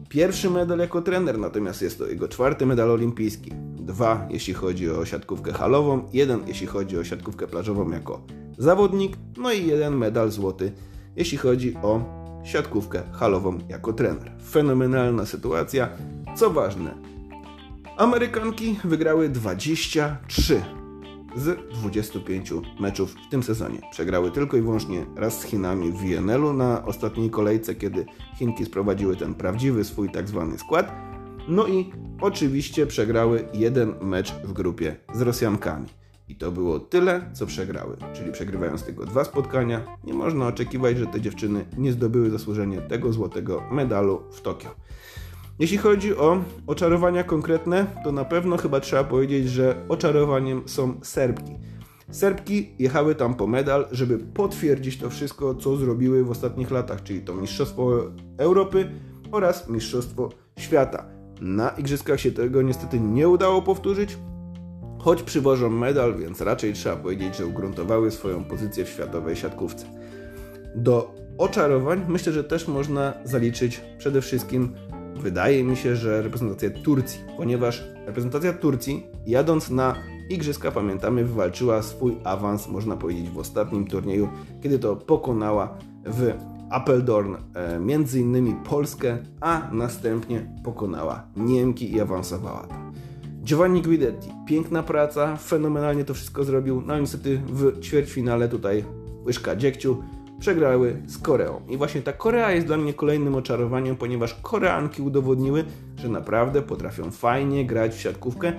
pierwszy 0.09 0.49
medal 0.49 0.79
jako 0.79 1.01
trener, 1.01 1.37
natomiast 1.37 1.81
jest 1.81 1.97
to 1.97 2.07
jego 2.07 2.27
czwarty 2.27 2.65
medal 2.65 2.91
olimpijski. 2.91 3.51
Dwa, 3.75 4.27
jeśli 4.29 4.53
chodzi 4.53 4.89
o 4.89 5.05
siatkówkę 5.05 5.53
halową, 5.53 6.01
jeden, 6.13 6.39
jeśli 6.47 6.67
chodzi 6.67 6.97
o 6.97 7.03
siatkówkę 7.03 7.47
plażową 7.47 7.91
jako 7.91 8.21
zawodnik, 8.57 9.17
no 9.37 9.51
i 9.51 9.67
jeden 9.67 9.95
medal 9.95 10.31
złoty, 10.31 10.71
jeśli 11.15 11.37
chodzi 11.37 11.75
o 11.75 12.16
siatkówkę 12.47 13.03
halową 13.11 13.59
jako 13.69 13.93
trener. 13.93 14.31
Fenomenalna 14.51 15.25
sytuacja. 15.25 15.89
Co 16.35 16.49
ważne, 16.49 16.93
Amerykanki 17.97 18.79
wygrały 18.83 19.29
23 19.29 20.61
z 21.35 21.59
25 21.73 22.53
meczów 22.79 23.15
w 23.27 23.29
tym 23.29 23.43
sezonie. 23.43 23.79
Przegrały 23.91 24.31
tylko 24.31 24.57
i 24.57 24.61
wyłącznie 24.61 25.05
raz 25.15 25.39
z 25.39 25.43
Chinami 25.43 25.91
w 25.91 25.95
WNL-u 25.95 26.53
na 26.53 26.85
ostatniej 26.85 27.29
kolejce, 27.29 27.75
kiedy 27.75 28.05
Chinki 28.39 28.65
sprowadziły 28.65 29.15
ten 29.15 29.33
prawdziwy 29.33 29.83
swój 29.83 30.09
tak 30.09 30.27
zwany 30.27 30.57
skład. 30.57 30.91
No 31.47 31.67
i 31.67 31.91
oczywiście 32.21 32.87
przegrały 32.87 33.47
jeden 33.53 33.93
mecz 34.01 34.33
w 34.33 34.53
grupie 34.53 34.95
z 35.13 35.21
Rosjankami. 35.21 35.96
I 36.27 36.35
to 36.35 36.51
było 36.51 36.79
tyle, 36.79 37.29
co 37.33 37.45
przegrały. 37.45 37.97
Czyli 38.13 38.31
przegrywając 38.31 38.83
tylko 38.83 39.05
dwa 39.05 39.23
spotkania, 39.23 39.97
nie 40.03 40.13
można 40.13 40.47
oczekiwać, 40.47 40.97
że 40.97 41.05
te 41.05 41.21
dziewczyny 41.21 41.65
nie 41.77 41.91
zdobyły 41.91 42.29
zasłużenie 42.29 42.81
tego 42.81 43.13
złotego 43.13 43.63
medalu 43.71 44.21
w 44.31 44.41
Tokio. 44.41 44.69
Jeśli 45.59 45.77
chodzi 45.77 46.17
o 46.17 46.43
oczarowania 46.67 47.23
konkretne, 47.23 47.85
to 48.03 48.11
na 48.11 48.25
pewno 48.25 48.57
chyba 48.57 48.79
trzeba 48.79 49.03
powiedzieć, 49.03 49.49
że 49.49 49.85
oczarowaniem 49.89 50.61
są 50.65 50.99
Serbki. 51.03 51.51
Serbki 52.11 52.69
jechały 52.79 53.15
tam 53.15 53.35
po 53.35 53.47
medal, 53.47 53.87
żeby 53.91 54.17
potwierdzić 54.17 54.97
to 54.97 55.09
wszystko, 55.09 55.55
co 55.55 55.77
zrobiły 55.77 56.23
w 56.23 56.31
ostatnich 56.31 56.71
latach, 56.71 57.03
czyli 57.03 57.21
to 57.21 57.35
Mistrzostwo 57.35 57.91
Europy 58.37 58.91
oraz 59.31 59.69
Mistrzostwo 59.69 60.29
Świata. 60.59 61.05
Na 61.41 61.69
Igrzyskach 61.69 62.19
się 62.19 62.31
tego 62.31 62.61
niestety 62.61 62.99
nie 62.99 63.29
udało 63.29 63.61
powtórzyć, 63.61 64.17
choć 64.99 65.23
przywożą 65.23 65.69
medal, 65.69 66.15
więc 66.15 66.41
raczej 66.41 66.73
trzeba 66.73 66.95
powiedzieć, 66.95 67.35
że 67.35 67.45
ugruntowały 67.45 68.11
swoją 68.11 68.43
pozycję 68.43 68.85
w 68.85 68.89
światowej 68.89 69.35
siatkówce. 69.35 69.85
Do 70.75 71.15
oczarowań 71.37 72.05
myślę, 72.07 72.33
że 72.33 72.43
też 72.43 72.67
można 72.67 73.13
zaliczyć 73.23 73.81
przede 73.97 74.21
wszystkim 74.21 74.73
wydaje 75.19 75.63
mi 75.63 75.75
się, 75.75 75.95
że 75.95 76.21
reprezentacja 76.21 76.69
Turcji, 76.69 77.19
ponieważ 77.37 77.83
reprezentacja 78.05 78.53
Turcji, 78.53 79.05
jadąc 79.25 79.69
na 79.69 79.95
Igrzyska, 80.29 80.71
pamiętamy, 80.71 81.25
wywalczyła 81.25 81.81
swój 81.81 82.17
awans, 82.23 82.67
można 82.67 82.97
powiedzieć, 82.97 83.29
w 83.29 83.37
ostatnim 83.37 83.87
turnieju, 83.87 84.29
kiedy 84.61 84.79
to 84.79 84.95
pokonała 84.95 85.77
w 86.05 86.33
Apeldoorn 86.69 87.35
e, 87.53 87.79
między 87.79 88.19
innymi 88.19 88.55
Polskę, 88.69 89.17
a 89.41 89.69
następnie 89.71 90.55
pokonała 90.63 91.23
Niemki 91.35 91.93
i 91.93 92.01
awansowała 92.01 92.67
tam. 92.67 92.93
Giovanni 93.47 93.81
Guidetti, 93.81 94.29
piękna 94.47 94.83
praca, 94.83 95.37
fenomenalnie 95.37 96.05
to 96.05 96.13
wszystko 96.13 96.43
zrobił, 96.43 96.81
no 96.85 96.99
niestety 96.99 97.41
w 97.47 97.79
ćwierćfinale 97.81 98.49
tutaj 98.49 98.83
łyżka 99.25 99.55
dziegciu, 99.55 100.03
przegrały 100.39 101.01
z 101.05 101.17
Koreą. 101.17 101.61
I 101.69 101.77
właśnie 101.77 102.01
ta 102.01 102.13
Korea 102.13 102.51
jest 102.51 102.67
dla 102.67 102.77
mnie 102.77 102.93
kolejnym 102.93 103.35
oczarowaniem, 103.35 103.95
ponieważ 103.95 104.33
Koreanki 104.33 105.01
udowodniły, 105.01 105.63
że 105.95 106.09
naprawdę 106.09 106.61
potrafią 106.61 107.11
fajnie 107.11 107.65
grać 107.65 107.95
w 107.95 108.01
siatkówkę. 108.01 108.53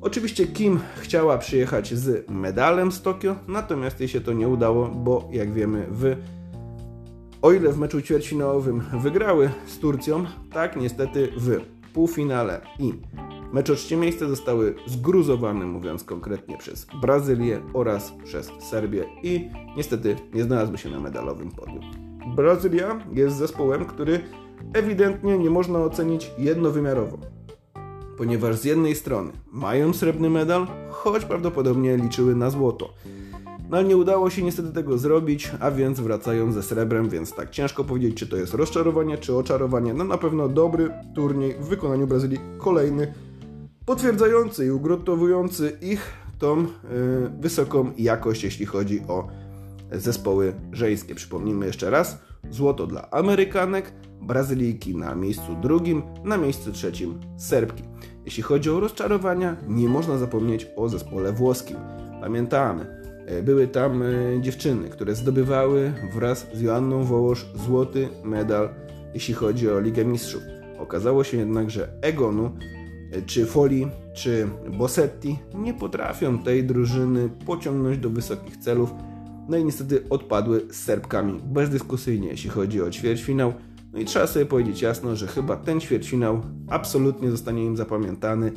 Oczywiście 0.00 0.46
Kim 0.46 0.80
chciała 0.96 1.38
przyjechać 1.38 1.94
z 1.94 2.30
medalem 2.30 2.92
z 2.92 3.02
Tokio, 3.02 3.36
natomiast 3.48 4.00
jej 4.00 4.08
się 4.08 4.20
to 4.20 4.32
nie 4.32 4.48
udało, 4.48 4.88
bo 4.88 5.28
jak 5.32 5.52
wiemy 5.52 5.86
w 5.90 6.16
o 7.42 7.52
ile 7.52 7.72
w 7.72 7.78
meczu 7.78 8.02
ćwierćfinałowym 8.02 8.82
wygrały 9.02 9.50
z 9.66 9.78
Turcją, 9.78 10.24
tak 10.52 10.76
niestety 10.76 11.28
w 11.36 11.60
półfinale 11.92 12.60
i 12.78 12.92
Mecz 13.52 13.70
o 13.70 13.74
trzecie 13.74 13.96
miejsce 13.96 14.28
zostały 14.28 14.74
zgruzowane, 14.86 15.66
mówiąc 15.66 16.04
konkretnie, 16.04 16.58
przez 16.58 16.86
Brazylię 17.00 17.60
oraz 17.72 18.12
przez 18.24 18.50
Serbię 18.58 19.04
i 19.22 19.48
niestety 19.76 20.16
nie 20.34 20.42
znalazły 20.42 20.78
się 20.78 20.90
na 20.90 21.00
medalowym 21.00 21.50
podium. 21.50 21.80
Brazylia 22.36 22.98
jest 23.12 23.36
zespołem, 23.36 23.84
który 23.84 24.20
ewidentnie 24.74 25.38
nie 25.38 25.50
można 25.50 25.78
ocenić 25.78 26.30
jednowymiarowo, 26.38 27.18
ponieważ 28.18 28.56
z 28.56 28.64
jednej 28.64 28.94
strony 28.94 29.32
mają 29.52 29.92
srebrny 29.92 30.30
medal, 30.30 30.66
choć 30.90 31.24
prawdopodobnie 31.24 31.96
liczyły 31.96 32.34
na 32.34 32.50
złoto. 32.50 32.94
No 33.70 33.76
ale 33.76 33.88
nie 33.88 33.96
udało 33.96 34.30
się 34.30 34.42
niestety 34.42 34.72
tego 34.72 34.98
zrobić, 34.98 35.50
a 35.60 35.70
więc 35.70 36.00
wracają 36.00 36.52
ze 36.52 36.62
srebrem, 36.62 37.08
więc 37.08 37.34
tak 37.34 37.50
ciężko 37.50 37.84
powiedzieć, 37.84 38.16
czy 38.16 38.26
to 38.26 38.36
jest 38.36 38.54
rozczarowanie, 38.54 39.18
czy 39.18 39.36
oczarowanie. 39.36 39.94
No 39.94 40.04
na 40.04 40.18
pewno 40.18 40.48
dobry 40.48 40.90
turniej 41.14 41.54
w 41.54 41.64
wykonaniu 41.64 42.06
Brazylii, 42.06 42.38
kolejny 42.58 43.14
potwierdzający 43.86 44.66
i 44.66 44.70
ugruntowujący 44.70 45.78
ich 45.80 46.12
tą 46.38 46.60
y, 46.64 46.66
wysoką 47.40 47.92
jakość, 47.98 48.44
jeśli 48.44 48.66
chodzi 48.66 49.00
o 49.08 49.28
zespoły 49.92 50.52
żeńskie. 50.72 51.14
Przypomnijmy 51.14 51.66
jeszcze 51.66 51.90
raz: 51.90 52.18
złoto 52.50 52.86
dla 52.86 53.10
Amerykanek, 53.10 53.92
Brazylijki 54.22 54.96
na 54.96 55.14
miejscu 55.14 55.56
drugim, 55.62 56.02
na 56.24 56.36
miejscu 56.36 56.72
trzecim 56.72 57.20
Serbki. 57.36 57.82
Jeśli 58.24 58.42
chodzi 58.42 58.70
o 58.70 58.80
rozczarowania, 58.80 59.56
nie 59.68 59.88
można 59.88 60.18
zapomnieć 60.18 60.66
o 60.76 60.88
zespole 60.88 61.32
włoskim. 61.32 61.76
Pamiętamy, 62.20 62.86
y, 63.38 63.42
były 63.42 63.68
tam 63.68 64.02
y, 64.02 64.38
dziewczyny, 64.40 64.88
które 64.88 65.14
zdobywały 65.14 65.92
wraz 66.14 66.46
z 66.54 66.60
Joanną 66.60 67.04
Wołosz 67.04 67.46
złoty 67.54 68.08
medal, 68.24 68.68
jeśli 69.14 69.34
chodzi 69.34 69.70
o 69.70 69.80
Ligę 69.80 70.04
Mistrzów. 70.04 70.42
Okazało 70.78 71.24
się 71.24 71.36
jednak, 71.36 71.70
że 71.70 71.88
Egonu 72.02 72.50
czy 73.26 73.46
Foli, 73.46 73.86
czy 74.14 74.48
Bossetti 74.78 75.38
nie 75.54 75.74
potrafią 75.74 76.38
tej 76.38 76.64
drużyny 76.64 77.28
pociągnąć 77.46 77.98
do 77.98 78.10
wysokich 78.10 78.56
celów. 78.56 78.94
No 79.48 79.56
i 79.56 79.64
niestety 79.64 80.08
odpadły 80.10 80.66
z 80.70 80.76
Serbkami 80.76 81.40
bezdyskusyjnie, 81.44 82.28
jeśli 82.28 82.50
chodzi 82.50 82.82
o 82.82 82.90
ćwierćfinał. 82.90 83.52
No 83.92 83.98
i 83.98 84.04
trzeba 84.04 84.26
sobie 84.26 84.46
powiedzieć 84.46 84.82
jasno, 84.82 85.16
że 85.16 85.26
chyba 85.26 85.56
ten 85.56 85.80
ćwierćfinał 85.80 86.40
absolutnie 86.68 87.30
zostanie 87.30 87.64
im 87.64 87.76
zapamiętany. 87.76 88.52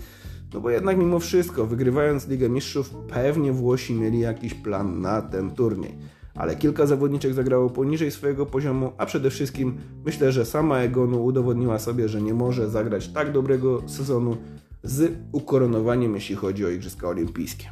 No 0.54 0.62
bo 0.62 0.70
jednak 0.70 0.98
mimo 0.98 1.20
wszystko, 1.20 1.66
wygrywając 1.66 2.28
Ligę 2.28 2.50
Mistrzów, 2.50 2.90
pewnie 2.90 3.52
Włosi 3.52 3.94
mieli 3.94 4.20
jakiś 4.20 4.54
plan 4.54 5.02
na 5.02 5.22
ten 5.22 5.52
turniej. 5.52 5.98
Ale 6.36 6.56
kilka 6.56 6.86
zawodniczek 6.86 7.34
zagrało 7.34 7.70
poniżej 7.70 8.12
swojego 8.12 8.46
poziomu, 8.46 8.92
a 8.98 9.06
przede 9.06 9.30
wszystkim 9.30 9.78
myślę, 10.06 10.32
że 10.32 10.46
sama 10.46 10.78
Egonu 10.78 11.26
udowodniła 11.26 11.80
sobie, 11.80 12.10
że 12.10 12.22
nie 12.22 12.34
może 12.34 12.70
zagrać 12.70 13.08
tak 13.08 13.32
dobrego 13.32 13.84
sezonu 13.86 14.38
z 14.84 15.12
ukoronowaniem, 15.32 16.16
jeśli 16.16 16.36
chodzi 16.36 16.66
o 16.66 16.70
Igrzyska 16.70 17.08
Olimpijskie. 17.08 17.70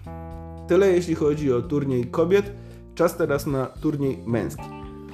Tyle 0.67 0.91
jeśli 0.91 1.15
chodzi 1.15 1.53
o 1.53 1.61
turniej 1.61 2.05
kobiet. 2.05 2.51
Czas 2.95 3.17
teraz 3.17 3.47
na 3.47 3.65
turniej 3.65 4.17
męski. 4.25 4.63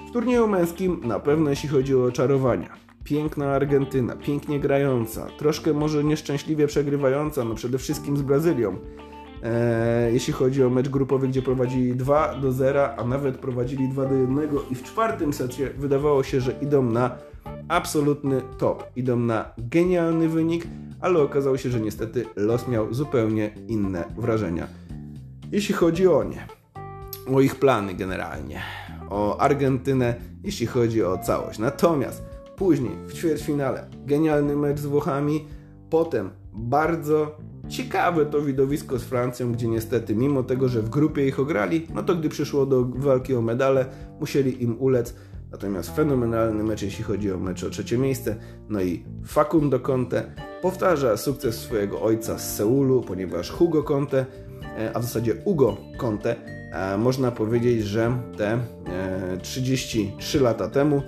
W 0.10 0.14
turnieju 0.14 0.48
męskim 0.48 1.02
na 1.04 1.20
pewno 1.20 1.50
jeśli 1.50 1.70
chodzi 1.70 1.96
o 1.96 2.12
czarowania. 2.12 2.70
Piękna 3.04 3.52
Argentyna, 3.52 4.16
pięknie 4.16 4.60
grająca, 4.60 5.28
troszkę 5.38 5.74
może 5.74 6.04
nieszczęśliwie 6.04 6.68
przegrywająca, 6.68 7.44
no 7.44 7.56
przede 7.56 7.78
wszystkim 7.78 8.18
z 8.18 8.22
Brazylią. 8.22 8.78
Eee, 9.44 10.14
jeśli 10.14 10.34
chodzi 10.34 10.64
o 10.64 10.70
mecz 10.70 10.90
grupowy, 10.90 11.28
gdzie 11.28 11.42
prowadzili 11.42 11.96
2 11.96 12.36
do 12.36 12.52
0, 12.52 12.96
a 12.96 13.04
nawet 13.04 13.38
prowadzili 13.38 13.90
2 13.90 14.06
do 14.06 14.16
1 14.16 14.50
i 14.72 14.76
w 14.76 14.84
czwartym 14.84 15.34
secie 15.34 15.70
wydawało 15.78 16.24
się, 16.24 16.42
że 16.42 16.52
idą 16.62 16.84
na 16.84 17.18
absolutny 17.68 18.42
top, 18.58 18.84
idą 18.96 19.18
na 19.20 19.46
genialny 19.58 20.30
wynik, 20.30 20.68
ale 21.02 21.20
okazało 21.20 21.58
się, 21.58 21.70
że 21.70 21.80
niestety 21.80 22.26
los 22.36 22.68
miał 22.68 22.94
zupełnie 22.94 23.52
inne 23.68 24.04
wrażenia. 24.18 24.68
Jeśli 25.52 25.76
chodzi 25.76 26.08
o 26.08 26.24
nie, 26.24 26.48
o 27.36 27.42
ich 27.42 27.56
plany 27.56 27.94
generalnie, 27.94 28.62
o 29.10 29.38
Argentynę, 29.38 30.16
jeśli 30.44 30.68
chodzi 30.68 31.04
o 31.04 31.18
całość. 31.18 31.60
Natomiast 31.60 32.24
później 32.56 32.92
w 33.08 33.14
ćwierćfinale 33.14 33.88
genialny 34.06 34.56
mecz 34.56 34.80
z 34.80 34.86
Włochami, 34.86 35.46
potem 35.90 36.30
bardzo 36.54 37.38
ciekawe 37.70 38.26
to 38.26 38.42
widowisko 38.42 39.00
z 39.00 39.04
Francją, 39.04 39.52
gdzie 39.52 39.68
niestety 39.68 40.16
mimo 40.16 40.44
tego, 40.44 40.70
że 40.70 40.82
w 40.82 40.90
grupie 40.90 41.28
ich 41.28 41.40
ograli, 41.40 41.88
no 41.94 42.04
to 42.04 42.16
gdy 42.16 42.30
przyszło 42.30 42.66
do 42.66 42.86
walki 42.86 43.36
o 43.36 43.42
medale, 43.42 43.86
musieli 44.20 44.64
im 44.64 44.82
ulec. 44.82 45.16
Natomiast 45.52 45.96
fenomenalny 45.96 46.64
mecz, 46.64 46.82
jeśli 46.82 47.04
chodzi 47.04 47.32
o 47.32 47.38
mecz 47.38 47.64
o 47.64 47.70
trzecie 47.70 47.98
miejsce. 47.98 48.36
No 48.70 48.82
i 48.82 49.04
Facundo 49.26 49.80
Conte 49.80 50.32
powtarza 50.62 51.18
sukces 51.18 51.56
swojego 51.56 52.02
ojca 52.02 52.40
z 52.40 52.56
Seulu, 52.56 53.02
ponieważ 53.02 53.52
Hugo 53.52 53.84
Conte 53.84 54.26
E, 54.78 54.92
a 54.94 55.00
w 55.00 55.04
zasadzie 55.04 55.36
Ugo 55.46 55.78
Conte, 55.98 56.36
e, 56.72 56.98
można 56.98 57.32
powiedzieć, 57.32 57.84
że 57.84 58.18
te 58.38 58.60
33 59.42 60.38
e, 60.38 60.42
lata 60.42 60.68
temu 60.68 61.02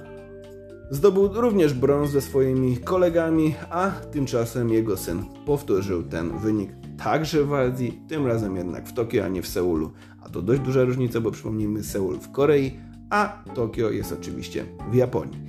zdobył 0.92 1.28
również 1.34 1.74
brąz 1.74 2.12
ze 2.12 2.22
swoimi 2.22 2.78
kolegami, 2.78 3.56
a 3.70 3.92
tymczasem 3.92 4.70
jego 4.70 4.98
syn 4.98 5.24
powtórzył 5.46 6.04
ten 6.04 6.38
wynik 6.38 6.70
także 7.04 7.44
w 7.44 7.54
Azji, 7.54 8.02
tym 8.08 8.28
razem 8.28 8.56
jednak 8.56 8.88
w 8.88 8.94
Tokio, 8.94 9.26
a 9.26 9.28
nie 9.28 9.42
w 9.42 9.48
Seulu. 9.48 9.92
A 10.22 10.30
to 10.30 10.42
dość 10.42 10.62
duża 10.62 10.84
różnica, 10.84 11.22
bo 11.22 11.32
przypomnijmy 11.32 11.84
Seul 11.84 12.20
w 12.20 12.32
Korei, 12.32 12.72
a 13.10 13.44
Tokio 13.56 13.90
jest 13.90 14.12
oczywiście 14.12 14.66
w 14.92 14.96
Japonii. 14.96 15.40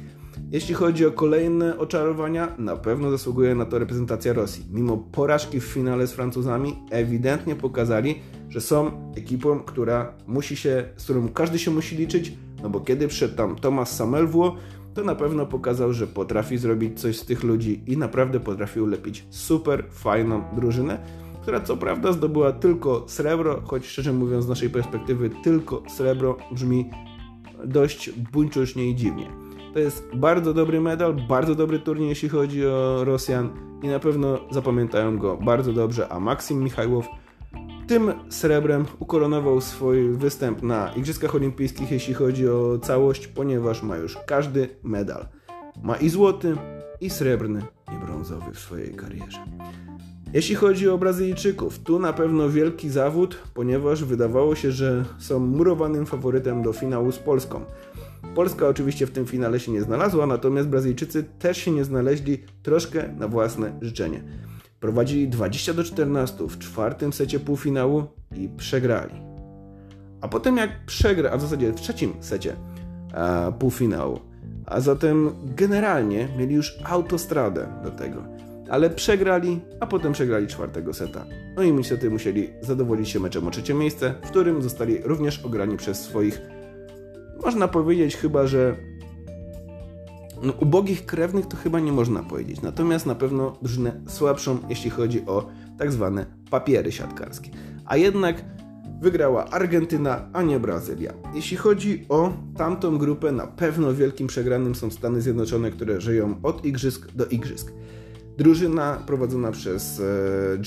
Jeśli 0.51 0.75
chodzi 0.75 1.07
o 1.07 1.11
kolejne 1.11 1.79
oczarowania, 1.79 2.55
na 2.59 2.77
pewno 2.77 3.11
zasługuje 3.11 3.55
na 3.55 3.65
to 3.65 3.79
reprezentacja 3.79 4.33
Rosji. 4.33 4.67
Mimo 4.71 4.97
porażki 4.97 5.61
w 5.61 5.65
finale 5.65 6.07
z 6.07 6.13
Francuzami, 6.13 6.77
ewidentnie 6.91 7.57
pokazali, 7.57 8.15
że 8.49 8.61
są 8.61 8.91
ekipą, 9.17 9.61
która 9.61 10.13
musi 10.27 10.57
się, 10.57 10.89
z 10.97 11.05
którą 11.05 11.29
każdy 11.29 11.59
się 11.59 11.71
musi 11.71 11.97
liczyć, 11.97 12.33
no 12.63 12.71
bo 12.71 12.81
kiedy 12.81 13.09
przyszedł 13.09 13.37
tam 13.37 13.57
Thomas 13.57 13.97
Samelwło, 13.97 14.57
to 14.95 15.05
na 15.05 15.15
pewno 15.15 15.47
pokazał, 15.47 15.93
że 15.93 16.07
potrafi 16.07 16.59
zrobić 16.59 17.01
coś 17.01 17.19
z 17.19 17.27
tych 17.27 17.43
ludzi 17.43 17.83
i 17.87 17.97
naprawdę 17.97 18.41
potrafi 18.41 18.81
ulepić 18.81 19.25
super 19.31 19.85
fajną 19.91 20.43
drużynę, 20.57 20.99
która 21.43 21.61
co 21.61 21.77
prawda 21.77 22.13
zdobyła 22.13 22.53
tylko 22.53 23.05
srebro, 23.07 23.63
choć 23.65 23.87
szczerze 23.87 24.13
mówiąc 24.13 24.45
z 24.45 24.49
naszej 24.49 24.71
perspektywy 24.71 25.31
tylko 25.43 25.83
srebro 25.89 26.37
brzmi 26.53 26.91
dość 27.65 28.11
buńczucznie 28.11 28.91
i 28.91 28.95
dziwnie. 28.95 29.27
To 29.73 29.79
jest 29.79 30.11
bardzo 30.15 30.55
dobry 30.55 30.81
medal, 30.81 31.17
bardzo 31.29 31.55
dobry 31.55 31.79
turniej, 31.79 32.09
jeśli 32.09 32.29
chodzi 32.29 32.67
o 32.67 33.05
Rosjan 33.05 33.51
i 33.83 33.89
na 33.89 33.99
pewno 33.99 34.39
zapamiętają 34.51 35.19
go 35.19 35.37
bardzo 35.37 35.73
dobrze, 35.73 36.13
a 36.13 36.21
Maksim 36.21 36.65
Michajłow 36.65 37.07
tym 37.91 38.13
srebrem 38.29 38.85
ukoronował 38.99 39.61
swój 39.61 40.13
występ 40.13 40.63
na 40.63 40.93
Igrzyskach 40.93 41.35
Olimpijskich, 41.35 41.91
jeśli 41.91 42.15
chodzi 42.15 42.49
o 42.49 42.79
całość, 42.83 43.27
ponieważ 43.27 43.83
ma 43.83 43.97
już 43.97 44.17
każdy 44.27 44.69
medal. 44.83 45.27
Ma 45.83 45.97
i 45.97 46.09
złoty, 46.09 46.57
i 47.01 47.11
srebrny, 47.11 47.63
i 47.95 48.07
brązowy 48.07 48.53
w 48.53 48.59
swojej 48.59 48.95
karierze. 48.95 49.39
Jeśli 50.33 50.55
chodzi 50.55 50.89
o 50.89 50.99
Brazylijczyków, 50.99 51.79
tu 51.79 51.99
na 51.99 52.13
pewno 52.13 52.49
wielki 52.49 52.91
zawód, 52.91 53.39
ponieważ 53.55 54.05
wydawało 54.05 54.55
się, 54.55 54.73
że 54.73 55.05
są 55.19 55.39
murowanym 55.39 56.07
faworytem 56.07 56.63
do 56.63 56.73
finału 56.73 57.13
z 57.13 57.19
Polską. 57.19 57.65
Polska 58.35 58.69
oczywiście 58.69 59.07
w 59.07 59.11
tym 59.11 59.27
finale 59.27 59.61
się 59.61 59.73
nie 59.73 59.83
znalazła, 59.83 60.27
natomiast 60.27 60.69
Brazylijczycy 60.69 61.25
też 61.39 61.59
się 61.59 61.71
nie 61.71 61.85
znaleźli 61.85 62.39
troszkę 62.63 63.15
na 63.19 63.29
własne 63.29 63.79
życzenie. 63.83 64.23
Prowadzili 64.81 65.29
20 65.29 65.75
do 65.75 65.85
14 65.85 66.45
w 66.49 66.59
czwartym 66.59 67.13
secie 67.13 67.41
półfinału 67.41 68.05
i 68.37 68.49
przegrali. 68.57 69.15
A 70.21 70.29
potem 70.29 70.57
jak 70.57 70.87
przegra, 70.87 71.31
a 71.31 71.37
w 71.37 71.41
zasadzie 71.41 71.73
w 71.73 71.81
trzecim 71.81 72.15
secie 72.21 72.57
a, 73.15 73.53
półfinału, 73.53 74.21
a 74.67 74.81
zatem 74.81 75.31
generalnie 75.45 76.29
mieli 76.39 76.55
już 76.55 76.79
autostradę 76.85 77.69
do 77.85 77.91
tego. 77.91 78.25
Ale 78.71 78.91
przegrali, 78.91 79.61
a 79.81 79.87
potem 79.87 80.13
przegrali 80.13 80.47
czwartego 80.47 80.95
seta. 80.95 81.27
No 81.57 81.63
i 81.63 81.73
niestety 81.73 82.11
musieli 82.11 82.49
zadowolić 82.61 83.09
się 83.09 83.21
meczem 83.21 83.49
o 83.49 83.51
trzecie 83.51 83.75
miejsce, 83.75 84.15
w 84.23 84.31
którym 84.31 84.63
zostali 84.63 84.99
również 85.05 85.45
ograni 85.45 85.77
przez 85.77 86.01
swoich 86.01 86.41
można 87.43 87.69
powiedzieć 87.69 88.17
chyba, 88.17 88.47
że 88.47 88.77
no, 90.43 90.53
ubogich 90.53 91.07
krewnych 91.07 91.47
to 91.47 91.57
chyba 91.57 91.81
nie 91.81 91.93
można 91.93 92.23
powiedzieć. 92.23 92.63
Natomiast 92.63 93.07
na 93.07 93.15
pewno 93.15 93.57
drużynę 93.63 94.01
słabszą, 94.07 94.59
jeśli 94.69 94.91
chodzi 94.91 95.27
o 95.27 95.49
tak 95.79 95.93
zwane 95.93 96.27
papiery 96.51 96.93
siatkarskie. 96.93 97.51
A 97.87 97.97
jednak 97.97 98.45
wygrała 99.01 99.45
Argentyna, 99.51 100.29
a 100.33 100.43
nie 100.43 100.61
Brazylia. 100.61 101.13
Jeśli 101.35 101.57
chodzi 101.57 102.07
o 102.09 102.33
tamtą 102.57 102.99
grupę, 102.99 103.33
na 103.33 103.47
pewno 103.47 103.95
wielkim 103.95 104.27
przegranym 104.27 104.75
są 104.75 104.91
Stany 104.91 105.21
Zjednoczone, 105.21 105.71
które 105.71 106.01
żyją 106.01 106.35
od 106.43 106.65
igrzysk 106.65 107.13
do 107.13 107.27
igrzysk. 107.27 107.73
Drużyna 108.39 109.03
prowadzona 109.07 109.53
przez 109.53 110.01
e, 110.01 110.05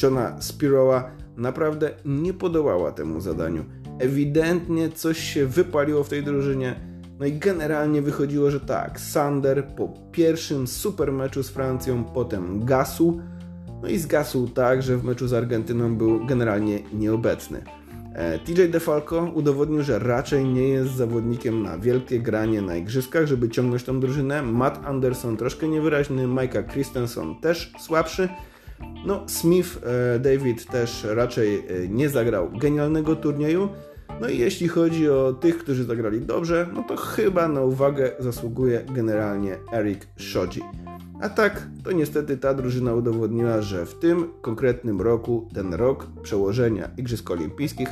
Johna 0.04 0.42
Spiroa 0.42 1.12
naprawdę 1.38 1.92
nie 2.06 2.34
podołała 2.34 2.92
temu 2.92 3.22
zadaniu 3.22 3.66
ewidentnie 4.00 4.90
coś 4.90 5.20
się 5.20 5.46
wypaliło 5.46 6.04
w 6.04 6.10
tej 6.10 6.24
drużynie. 6.24 6.93
No 7.24 7.28
i 7.28 7.34
generalnie 7.34 8.02
wychodziło, 8.02 8.52
że 8.52 8.60
tak, 8.60 9.00
Sander 9.00 9.66
po 9.66 9.90
pierwszym 10.12 10.68
super 10.68 11.12
meczu 11.12 11.44
z 11.44 11.50
Francją, 11.50 12.04
potem 12.04 12.66
gasł. 12.66 13.22
No 13.82 13.88
i 13.88 13.98
zgasł 13.98 14.48
tak, 14.48 14.84
że 14.84 14.98
w 14.98 15.04
meczu 15.04 15.28
z 15.28 15.34
Argentyną 15.34 15.96
był 15.96 16.26
generalnie 16.26 16.80
nieobecny. 16.94 17.64
E, 18.14 18.40
TJ 18.40 18.64
DeFalco 18.70 19.32
udowodnił, 19.34 19.84
że 19.84 20.00
raczej 20.00 20.46
nie 20.46 20.68
jest 20.68 20.92
zawodnikiem 20.92 21.64
na 21.64 21.78
wielkie 21.78 22.20
granie 22.20 22.62
na 22.62 22.76
igrzyskach, 22.76 23.26
żeby 23.26 23.50
ciągnąć 23.50 23.84
tą 23.84 24.00
drużynę. 24.00 24.42
Matt 24.42 24.86
Anderson 24.86 25.38
troszkę 25.38 25.68
niewyraźny, 25.68 26.28
Micah 26.28 26.68
Christensen 26.68 27.36
też 27.42 27.74
słabszy. 27.80 28.30
No, 29.06 29.24
Smith 29.28 29.80
e, 29.84 30.20
David 30.20 30.66
też 30.66 31.08
raczej 31.10 31.56
e, 31.56 31.88
nie 31.88 32.10
zagrał 32.10 32.50
genialnego 32.52 33.16
turnieju. 33.16 33.70
No 34.22 34.30
i 34.30 34.38
jeśli 34.38 34.68
chodzi 34.68 35.10
o 35.10 35.34
tych, 35.34 35.58
którzy 35.58 35.84
zagrali 35.84 36.22
dobrze, 36.22 36.68
no 36.74 36.84
to 36.84 36.96
chyba 36.96 37.48
na 37.48 37.62
uwagę 37.62 38.12
zasługuje 38.20 38.86
generalnie 38.96 39.58
Eric 39.74 40.08
Shoji. 40.18 40.62
A 41.22 41.30
tak, 41.30 41.68
to 41.84 41.92
niestety 41.92 42.38
ta 42.38 42.54
drużyna 42.54 42.94
udowodniła, 42.94 43.62
że 43.62 43.86
w 43.86 43.96
tym 43.96 44.28
konkretnym 44.42 45.02
roku, 45.02 45.50
ten 45.54 45.74
rok 45.74 46.08
przełożenia 46.22 46.89
Igrzysk 46.98 47.32
Olimpijskich, 47.32 47.89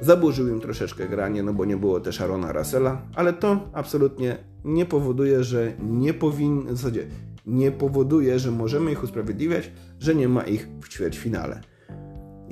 zaburzył 0.00 0.48
im 0.48 0.60
troszeczkę 0.60 1.08
granie, 1.08 1.42
no 1.42 1.52
bo 1.52 1.64
nie 1.64 1.76
było 1.76 2.00
też 2.00 2.20
Arona 2.20 2.52
Russella, 2.52 3.02
ale 3.14 3.32
to 3.32 3.70
absolutnie 3.72 4.36
nie 4.64 4.86
powoduje, 4.86 5.44
że 5.44 5.72
nie 5.82 6.14
powinni, 6.14 6.64
w 6.66 6.76
zasadzie 6.76 7.06
nie 7.46 7.72
powoduje, 7.72 8.38
że 8.38 8.50
możemy 8.50 8.92
ich 8.92 9.02
usprawiedliwiać, 9.02 9.70
że 10.00 10.14
nie 10.14 10.28
ma 10.28 10.42
ich 10.42 10.68
w 10.82 10.88
ćwierćfinale. 10.88 11.60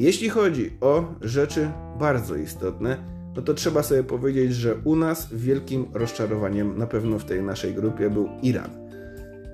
Jeśli 0.02 0.28
chodzi 0.28 0.70
o 0.80 1.04
rzeczy 1.20 1.70
bardzo 1.98 2.36
istotne, 2.36 2.96
no 3.36 3.42
to 3.42 3.54
trzeba 3.54 3.82
sobie 3.82 4.02
powiedzieć, 4.02 4.54
że 4.54 4.74
u 4.84 4.96
nas 4.96 5.28
wielkim 5.32 5.86
rozczarowaniem 5.94 6.78
na 6.78 6.86
pewno 6.86 7.18
w 7.18 7.24
tej 7.24 7.42
naszej 7.42 7.74
grupie 7.74 8.10
był 8.10 8.28
Iran. 8.42 8.70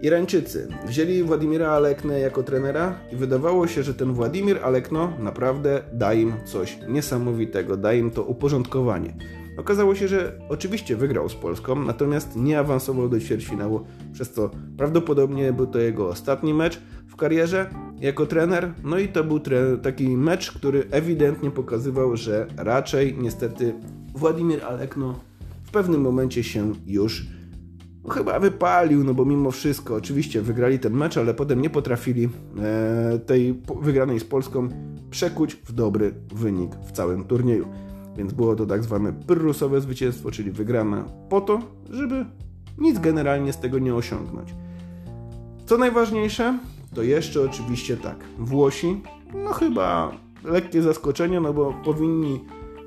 Irańczycy 0.02 0.68
wzięli 0.86 1.22
Władimira 1.22 1.70
Aleknę 1.70 2.20
jako 2.20 2.42
trenera 2.42 2.94
i 3.12 3.16
wydawało 3.16 3.66
się, 3.66 3.82
że 3.82 3.94
ten 3.94 4.12
Władimir 4.12 4.58
Alekno 4.64 5.12
naprawdę 5.18 5.82
da 5.92 6.14
im 6.14 6.32
coś 6.44 6.78
niesamowitego, 6.88 7.76
da 7.76 7.92
im 7.92 8.10
to 8.10 8.22
uporządkowanie. 8.22 9.14
Okazało 9.58 9.94
się, 9.94 10.08
że 10.08 10.38
oczywiście 10.48 10.96
wygrał 10.96 11.28
z 11.28 11.34
Polską, 11.34 11.84
natomiast 11.84 12.36
nie 12.36 12.58
awansował 12.58 13.08
do 13.08 13.20
ćwierćfinału, 13.20 13.80
przez 14.12 14.32
co 14.32 14.50
prawdopodobnie 14.76 15.52
był 15.52 15.66
to 15.66 15.78
jego 15.78 16.08
ostatni 16.08 16.54
mecz 16.54 16.80
w 17.06 17.16
karierze, 17.16 17.70
jako 18.00 18.26
trener. 18.26 18.72
No 18.84 18.98
i 18.98 19.08
to 19.08 19.24
był 19.24 19.40
taki 19.82 20.08
mecz, 20.08 20.52
który 20.52 20.86
ewidentnie 20.90 21.50
pokazywał, 21.50 22.16
że 22.16 22.46
raczej 22.56 23.16
niestety 23.18 23.74
Władimir 24.14 24.64
Alekno 24.64 25.20
w 25.64 25.70
pewnym 25.70 26.00
momencie 26.00 26.42
się 26.42 26.72
już 26.86 27.26
no, 28.04 28.10
chyba 28.10 28.40
wypalił, 28.40 29.04
no 29.04 29.14
bo 29.14 29.24
mimo 29.24 29.50
wszystko, 29.50 29.94
oczywiście 29.94 30.42
wygrali 30.42 30.78
ten 30.78 30.92
mecz, 30.92 31.16
ale 31.16 31.34
potem 31.34 31.62
nie 31.62 31.70
potrafili 31.70 32.28
e, 32.58 33.18
tej 33.26 33.62
wygranej 33.80 34.20
z 34.20 34.24
Polską 34.24 34.68
przekuć 35.10 35.54
w 35.54 35.72
dobry 35.72 36.14
wynik 36.34 36.70
w 36.86 36.92
całym 36.92 37.24
turnieju. 37.24 37.87
Więc 38.18 38.32
było 38.32 38.56
to 38.56 38.66
tak 38.66 38.82
zwane 38.82 39.12
pyrrusowe 39.12 39.80
zwycięstwo, 39.80 40.30
czyli 40.30 40.50
wygrana 40.50 41.04
po 41.28 41.40
to, 41.40 41.60
żeby 41.90 42.24
nic 42.78 42.98
generalnie 42.98 43.52
z 43.52 43.58
tego 43.58 43.78
nie 43.78 43.94
osiągnąć. 43.94 44.54
Co 45.66 45.78
najważniejsze, 45.78 46.58
to 46.94 47.02
jeszcze 47.02 47.42
oczywiście 47.42 47.96
tak, 47.96 48.24
Włosi, 48.38 49.02
no 49.34 49.52
chyba 49.52 50.12
lekkie 50.44 50.82
zaskoczenie, 50.82 51.40
no 51.40 51.52
bo 51.52 51.74
powinni 51.84 52.40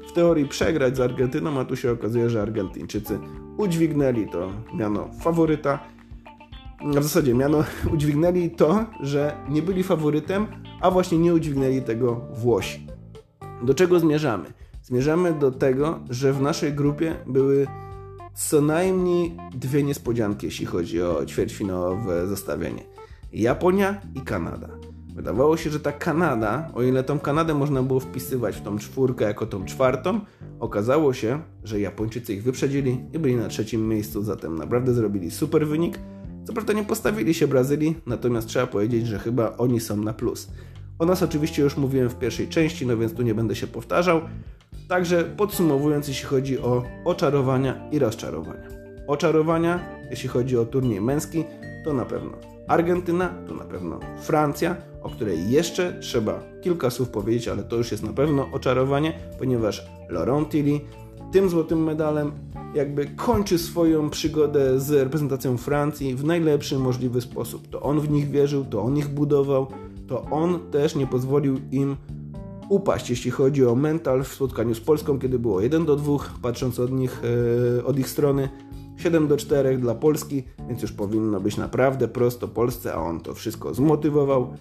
w 0.08 0.12
teorii 0.12 0.48
przegrać 0.48 0.98
z 0.98 1.00
Argentyną, 1.00 1.60
a 1.60 1.65
tu 1.65 1.76
się 1.76 1.91
okazuje, 1.91 2.30
że 2.30 2.41
Argentyńczycy 2.41 3.20
udźwignęli 3.58 4.28
to 4.28 4.52
miano 4.74 5.10
faworyta. 5.20 5.80
W 6.86 7.04
zasadzie 7.04 7.34
miano 7.34 7.63
udźwignęli 7.94 8.50
to, 8.50 8.86
że 9.00 9.36
nie 9.50 9.62
byli 9.62 9.84
faworytem, 9.84 10.48
a 10.82 10.91
właśnie 10.91 11.17
nie 11.17 11.34
udźwignęli 11.34 11.82
tego 11.82 12.22
Włosi. 12.34 12.88
Do 13.63 13.74
czego 13.74 14.00
zmierzamy? 14.00 14.61
Zmierzamy 14.91 15.34
do 15.34 15.51
tego, 15.51 15.99
że 16.10 16.34
w 16.34 16.41
naszej 16.41 16.73
grupie 16.73 17.15
były 17.27 17.67
co 18.36 18.62
najmniej 18.62 19.38
dwie 19.56 19.84
niespodzianki, 19.84 20.45
jeśli 20.45 20.65
chodzi 20.65 21.01
o 21.01 21.25
ćwierćfinałowe 21.25 22.27
zestawienie. 22.27 22.84
Japonia 23.34 24.01
i 24.15 24.21
Kanada. 24.21 24.69
Wydawało 25.15 25.58
się, 25.58 25.69
że 25.69 25.80
ta 25.80 25.91
Kanada, 25.91 26.71
o 26.73 26.84
ile 26.84 27.04
tą 27.04 27.19
Kanadę 27.19 27.54
można 27.54 27.84
było 27.84 27.99
wpisywać 27.99 28.56
w 28.56 28.62
tą 28.62 28.77
czwórkę 28.77 29.25
jako 29.25 29.45
tą 29.45 29.65
czwartą, 29.65 30.19
okazało 30.60 31.13
się, 31.13 31.41
że 31.63 31.80
Japończycy 31.80 32.34
ich 32.34 32.43
wyprzedzili 32.43 33.06
i 33.13 33.19
byli 33.19 33.36
na 33.36 33.47
trzecim 33.47 33.88
miejscu, 33.88 34.23
zatem 34.23 34.56
naprawdę 34.58 34.93
zrobili 34.93 35.32
super 35.32 35.67
wynik. 35.67 35.99
Co 36.43 36.54
prawda 36.54 36.73
nie 36.73 36.84
postawili 36.84 37.34
się 37.34 37.47
Brazylii, 37.47 37.95
natomiast 38.06 38.47
trzeba 38.47 38.67
powiedzieć, 38.67 39.08
że 39.08 39.19
chyba 39.19 39.58
oni 39.58 39.80
są 39.80 39.97
na 39.97 40.13
plus. 40.13 40.51
O 40.99 41.06
nas 41.06 41.23
oczywiście 41.23 41.62
już 41.62 41.77
mówiłem 41.77 42.10
w 42.10 42.15
pierwszej 42.15 42.47
części, 42.47 42.88
no 42.88 42.97
więc 42.97 43.13
tu 43.13 43.21
nie 43.21 43.36
będę 43.36 43.56
się 43.56 43.67
powtarzał. 43.67 44.21
Także 44.91 45.23
podsumowując, 45.23 46.08
jeśli 46.08 46.25
chodzi 46.25 46.60
o 46.60 46.84
oczarowania 47.06 47.89
i 47.91 47.99
rozczarowania. 47.99 48.67
Oczarowania, 49.08 49.80
jeśli 50.10 50.30
chodzi 50.30 50.58
o 50.58 50.65
turniej 50.65 51.01
męski, 51.01 51.43
to 51.86 51.93
na 51.93 52.06
pewno 52.06 52.32
Argentyna, 52.67 53.34
to 53.47 53.56
na 53.56 53.63
pewno 53.63 53.99
Francja, 54.21 54.75
o 55.01 55.10
której 55.10 55.51
jeszcze 55.51 55.99
trzeba 55.99 56.43
kilka 56.62 56.89
słów 56.89 57.10
powiedzieć, 57.10 57.47
ale 57.47 57.63
to 57.63 57.75
już 57.75 57.91
jest 57.91 58.04
na 58.04 58.13
pewno 58.13 58.47
oczarowanie, 58.51 59.13
ponieważ 59.39 59.86
Laurent 60.10 60.49
Tilly 60.49 60.80
tym 61.32 61.49
złotym 61.49 61.84
medalem 61.84 62.32
jakby 62.75 63.06
kończy 63.06 63.58
swoją 63.58 64.10
przygodę 64.10 64.80
z 64.80 64.91
reprezentacją 64.91 65.58
Francji 65.58 66.15
w 66.15 66.23
najlepszy 66.23 66.80
możliwy 66.80 67.21
sposób. 67.21 67.67
To 67.67 67.82
on 67.82 67.99
w 67.99 68.10
nich 68.10 68.30
wierzył, 68.30 68.65
to 68.65 68.82
on 68.82 68.97
ich 68.97 69.08
budował, 69.08 69.67
to 70.08 70.21
on 70.21 70.60
też 70.71 70.95
nie 70.95 71.08
pozwolił 71.08 71.60
im 71.71 71.97
upaść, 72.71 73.10
jeśli 73.10 73.31
chodzi 73.31 73.65
o 73.65 73.75
mental 73.75 74.23
w 74.23 74.34
spotkaniu 74.34 74.75
z 74.75 74.79
Polską, 74.79 75.19
kiedy 75.19 75.39
było 75.39 75.62
1 75.62 75.86
do 75.86 75.95
2, 75.95 76.17
patrząc 76.41 76.79
od 76.79 76.91
nich, 76.91 77.21
e, 77.79 77.86
od 77.86 77.99
ich 77.99 78.10
strony. 78.10 78.49
7 78.97 79.27
do 79.27 79.38
4 79.38 79.77
dla 79.77 79.95
Polski, 79.95 80.43
więc 80.69 80.81
już 80.81 80.91
powinno 80.91 81.39
być 81.39 81.57
naprawdę 81.57 82.07
prosto 82.07 82.47
Polsce, 82.47 82.93
a 82.93 82.97
on 82.97 83.19
to 83.19 83.34
wszystko 83.34 83.73
zmotywował, 83.73 84.53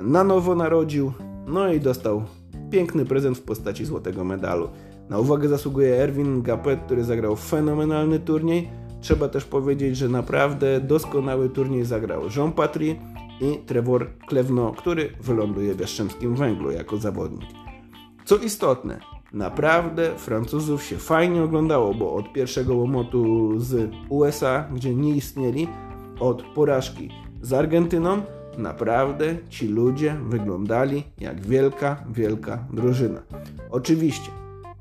na 0.00 0.24
nowo 0.24 0.54
narodził, 0.54 1.12
no 1.46 1.72
i 1.72 1.80
dostał 1.80 2.22
piękny 2.70 3.04
prezent 3.04 3.38
w 3.38 3.42
postaci 3.42 3.84
złotego 3.84 4.24
medalu. 4.24 4.68
Na 5.08 5.18
uwagę 5.18 5.48
zasługuje 5.48 6.02
Erwin 6.02 6.42
Gapet, 6.42 6.80
który 6.86 7.04
zagrał 7.04 7.36
fenomenalny 7.36 8.20
turniej. 8.20 8.68
Trzeba 9.00 9.28
też 9.28 9.44
powiedzieć, 9.44 9.96
że 9.96 10.08
naprawdę 10.08 10.80
doskonały 10.80 11.48
turniej 11.48 11.84
zagrał 11.84 12.22
Jean 12.36 12.52
Patry 12.52 12.96
i 13.42 13.58
Trevor 13.66 14.10
Klewno, 14.26 14.72
który 14.72 15.12
wyląduje 15.20 15.74
w 15.74 15.80
Jastrzębskim 15.80 16.34
Węglu 16.34 16.70
jako 16.70 16.96
zawodnik. 16.96 17.48
Co 18.24 18.36
istotne, 18.36 19.00
Naprawdę 19.32 20.18
Francuzów 20.18 20.82
się 20.82 20.96
fajnie 20.96 21.42
oglądało, 21.42 21.94
bo 21.94 22.14
od 22.14 22.32
pierwszego 22.32 22.76
łomotu 22.76 23.52
z 23.60 23.90
USA, 24.08 24.68
gdzie 24.74 24.94
nie 24.94 25.16
istnieli, 25.16 25.68
od 26.20 26.42
porażki 26.42 27.10
z 27.42 27.52
Argentyną, 27.52 28.22
naprawdę 28.58 29.36
ci 29.48 29.68
ludzie 29.68 30.16
wyglądali 30.28 31.04
jak 31.18 31.40
wielka, 31.40 32.04
wielka 32.10 32.64
drużyna. 32.72 33.22
Oczywiście, 33.70 34.30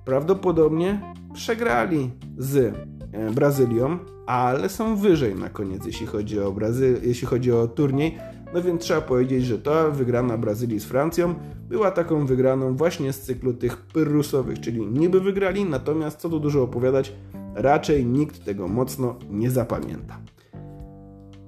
prawdopodobnie 0.05 1.01
przegrali 1.33 2.11
z 2.37 2.57
e, 2.57 3.31
Brazylią, 3.31 3.99
ale 4.25 4.69
są 4.69 4.95
wyżej 4.95 5.35
na 5.35 5.49
koniec, 5.49 5.85
jeśli 5.85 6.07
chodzi 6.07 6.39
o, 6.39 6.51
Brazy 6.51 7.01
jeśli 7.03 7.27
chodzi 7.27 7.51
o 7.51 7.67
turniej. 7.67 8.17
No 8.53 8.61
więc 8.61 8.81
trzeba 8.81 9.01
powiedzieć, 9.01 9.45
że 9.45 9.59
ta 9.59 9.89
wygrana 9.89 10.37
Brazylii 10.37 10.79
z 10.79 10.85
Francją 10.85 11.35
była 11.69 11.91
taką 11.91 12.25
wygraną 12.25 12.75
właśnie 12.75 13.13
z 13.13 13.21
cyklu 13.21 13.53
tych 13.53 13.77
pyrrusowych, 13.77 14.59
czyli 14.59 14.87
niby 14.87 15.21
wygrali, 15.21 15.65
natomiast 15.65 16.19
co 16.19 16.29
tu 16.29 16.39
dużo 16.39 16.63
opowiadać, 16.63 17.13
raczej 17.55 18.05
nikt 18.05 18.45
tego 18.45 18.67
mocno 18.67 19.15
nie 19.29 19.51
zapamięta. 19.51 20.17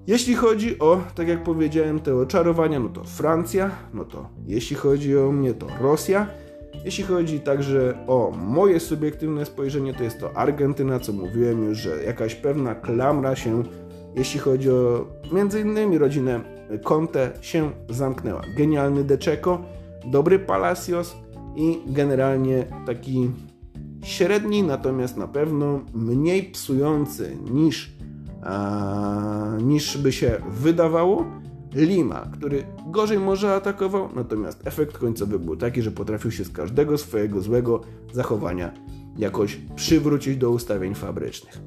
Jeśli 0.08 0.36
chodzi 0.36 0.80
o, 0.80 1.02
tak 1.16 1.28
jak 1.28 1.44
powiedziałem, 1.44 2.00
te 2.00 2.16
oczarowania, 2.16 2.80
no 2.80 2.89
to 2.89 3.04
Francja, 3.04 3.72
no 3.94 4.06
to 4.06 4.30
jeśli 4.46 4.76
chodzi 4.76 5.18
o 5.18 5.32
mnie, 5.32 5.54
to 5.54 5.68
Rosja. 5.82 6.28
Jeśli 6.86 7.04
chodzi 7.04 7.39
także 7.39 8.06
o 8.08 8.32
moje 8.38 8.80
subiektywne 8.80 9.46
spojrzenie, 9.46 9.94
to 9.94 10.04
jest 10.04 10.20
to 10.20 10.38
Argentyna, 10.38 11.00
co 11.00 11.13
mówiłem 11.13 11.63
już, 11.63 11.78
że 11.78 12.04
jakaś 12.04 12.36
pewna 12.36 12.76
klamra 12.76 13.36
się, 13.36 13.63
jeśli 14.16 14.39
chodzi 14.39 14.72
o 14.72 15.08
między 15.32 15.62
innymi 15.62 15.98
rodzinę 15.98 16.53
Conte, 16.84 17.32
się 17.41 17.71
zamknęła. 17.89 18.41
Genialny 18.58 19.04
De 19.04 19.17
dobry 20.06 20.39
Palacios 20.39 21.15
i 21.56 21.80
generalnie 21.88 22.65
taki 22.86 23.32
średni, 24.04 24.63
natomiast 24.63 25.17
na 25.17 25.28
pewno 25.28 25.82
mniej 25.93 26.43
psujący 26.43 27.38
niż, 27.52 27.91
a, 28.43 29.58
niż 29.62 29.97
by 29.97 30.12
się 30.12 30.41
wydawało. 30.49 31.26
Lima, 31.76 32.28
który 32.34 32.63
gorzej 32.88 33.19
może 33.19 33.56
atakował, 33.56 34.10
natomiast 34.15 34.67
efekt 34.67 34.97
końcowy 34.97 35.39
był 35.39 35.56
taki, 35.56 35.82
że 35.82 35.91
potrafił 35.91 36.32
się 36.32 36.43
z 36.43 36.49
każdego 36.49 36.97
swojego 36.97 37.41
złego 37.41 37.82
zachowania 38.12 38.73
jakoś 39.17 39.60
przywrócić 39.76 40.38
do 40.38 40.49
ustawień 40.49 40.95
fabrycznych. 40.95 41.60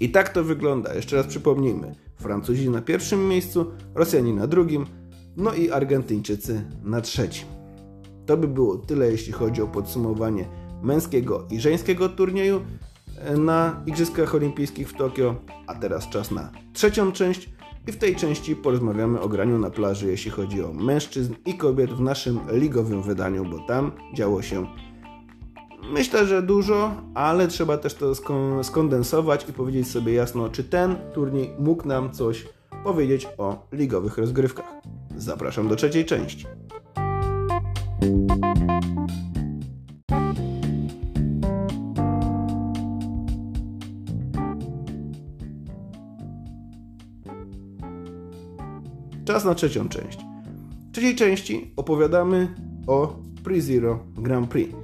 I 0.00 0.10
tak 0.10 0.28
to 0.28 0.44
wygląda. 0.44 0.94
Jeszcze 0.94 1.16
raz 1.16 1.26
przypomnijmy. 1.26 1.94
Francuzi 2.16 2.70
na 2.70 2.82
pierwszym 2.82 3.28
miejscu, 3.28 3.66
Rosjanie 3.94 4.34
na 4.34 4.46
drugim, 4.46 4.86
no 5.36 5.54
i 5.54 5.70
Argentyńczycy 5.70 6.64
na 6.84 7.00
trzecim. 7.00 7.48
To 8.26 8.36
by 8.36 8.48
było 8.48 8.76
tyle, 8.76 9.10
jeśli 9.10 9.32
chodzi 9.32 9.62
o 9.62 9.66
podsumowanie 9.66 10.48
męskiego 10.82 11.46
i 11.50 11.60
żeńskiego 11.60 12.08
turnieju 12.08 12.60
e, 13.18 13.36
na 13.36 13.82
Igrzyskach 13.86 14.34
Olimpijskich 14.34 14.88
w 14.88 14.96
Tokio, 14.96 15.36
a 15.66 15.74
teraz 15.74 16.08
czas 16.08 16.30
na 16.30 16.50
trzecią 16.72 17.12
część 17.12 17.50
i 17.86 17.92
w 17.92 17.96
tej 17.96 18.16
części 18.16 18.56
porozmawiamy 18.56 19.20
o 19.20 19.28
graniu 19.28 19.58
na 19.58 19.70
plaży, 19.70 20.06
jeśli 20.06 20.30
chodzi 20.30 20.62
o 20.62 20.72
mężczyzn 20.72 21.34
i 21.46 21.54
kobiet 21.54 21.90
w 21.90 22.00
naszym 22.00 22.40
ligowym 22.52 23.02
wydaniu, 23.02 23.44
bo 23.44 23.58
tam 23.58 23.92
działo 24.14 24.42
się 24.42 24.66
myślę, 25.92 26.26
że 26.26 26.42
dużo, 26.42 26.90
ale 27.14 27.48
trzeba 27.48 27.78
też 27.78 27.94
to 27.94 28.12
skondensować 28.62 29.48
i 29.48 29.52
powiedzieć 29.52 29.88
sobie 29.88 30.12
jasno, 30.12 30.48
czy 30.48 30.64
ten 30.64 30.96
turniej 31.14 31.50
mógł 31.58 31.88
nam 31.88 32.12
coś 32.12 32.46
powiedzieć 32.84 33.28
o 33.38 33.66
ligowych 33.72 34.18
rozgrywkach. 34.18 34.72
Zapraszam 35.16 35.68
do 35.68 35.76
trzeciej 35.76 36.04
części. 36.04 36.46
Czas 49.24 49.44
na 49.44 49.54
trzecią 49.54 49.88
część. 49.88 50.18
W 50.88 50.92
trzeciej 50.92 51.16
części 51.16 51.72
opowiadamy 51.76 52.54
o 52.86 53.16
Pre-Zero 53.44 53.98
Grand 54.16 54.50
Prix. 54.50 54.83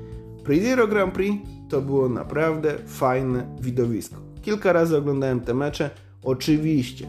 Pre-Zero 0.50 0.88
Grand 0.88 1.14
Prix 1.14 1.46
to 1.68 1.82
było 1.82 2.08
naprawdę 2.08 2.78
fajne 2.86 3.56
widowisko. 3.60 4.16
Kilka 4.42 4.72
razy 4.72 4.96
oglądałem 4.96 5.40
te 5.40 5.54
mecze. 5.54 5.90
Oczywiście 6.24 7.08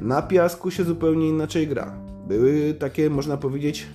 na 0.00 0.22
piasku 0.22 0.70
się 0.70 0.84
zupełnie 0.84 1.28
inaczej 1.28 1.68
gra. 1.68 1.96
Były 2.28 2.74
takie, 2.74 3.10
można 3.10 3.36
powiedzieć, 3.36 3.86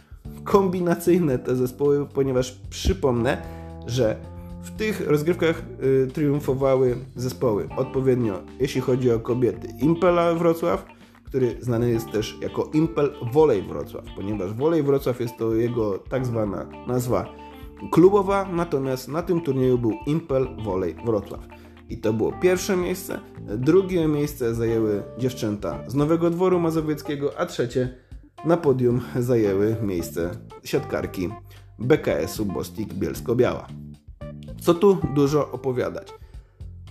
kombinacyjne 0.43 1.39
te 1.39 1.55
zespoły, 1.55 2.05
ponieważ 2.13 2.59
przypomnę, 2.69 3.41
że 3.87 4.15
w 4.63 4.71
tych 4.71 5.07
rozgrywkach 5.07 5.63
y, 5.83 6.07
triumfowały 6.13 6.95
zespoły 7.15 7.67
odpowiednio, 7.77 8.39
jeśli 8.59 8.81
chodzi 8.81 9.11
o 9.11 9.19
kobiety, 9.19 9.67
Impela 9.81 10.33
Wrocław, 10.33 10.85
który 11.23 11.57
znany 11.61 11.89
jest 11.89 12.11
też 12.11 12.37
jako 12.41 12.69
Impel 12.73 13.11
Volley 13.33 13.61
Wrocław, 13.61 14.05
ponieważ 14.15 14.53
Volley 14.53 14.83
Wrocław 14.83 15.19
jest 15.19 15.37
to 15.37 15.55
jego 15.55 15.97
tak 15.97 16.25
zwana 16.25 16.65
nazwa 16.87 17.44
klubowa, 17.91 18.49
natomiast 18.51 19.07
na 19.07 19.21
tym 19.21 19.41
turnieju 19.41 19.77
był 19.77 19.91
Impel 20.05 20.47
Volley 20.63 20.95
Wrocław. 21.05 21.47
I 21.89 21.97
to 21.97 22.13
było 22.13 22.31
pierwsze 22.31 22.77
miejsce. 22.77 23.19
Drugie 23.57 24.07
miejsce 24.07 24.55
zajęły 24.55 25.03
dziewczęta 25.17 25.83
z 25.87 25.95
Nowego 25.95 26.29
Dworu 26.29 26.59
Mazowieckiego, 26.59 27.39
a 27.39 27.45
trzecie 27.45 27.97
na 28.45 28.57
podium 28.57 29.01
zajęły 29.19 29.75
miejsce 29.81 30.31
siatkarki 30.63 31.29
BKS-u 31.79 32.45
Bostik 32.45 32.93
Bielsko-Biała. 32.93 33.67
Co 34.61 34.73
tu 34.73 34.97
dużo 35.15 35.51
opowiadać? 35.51 36.13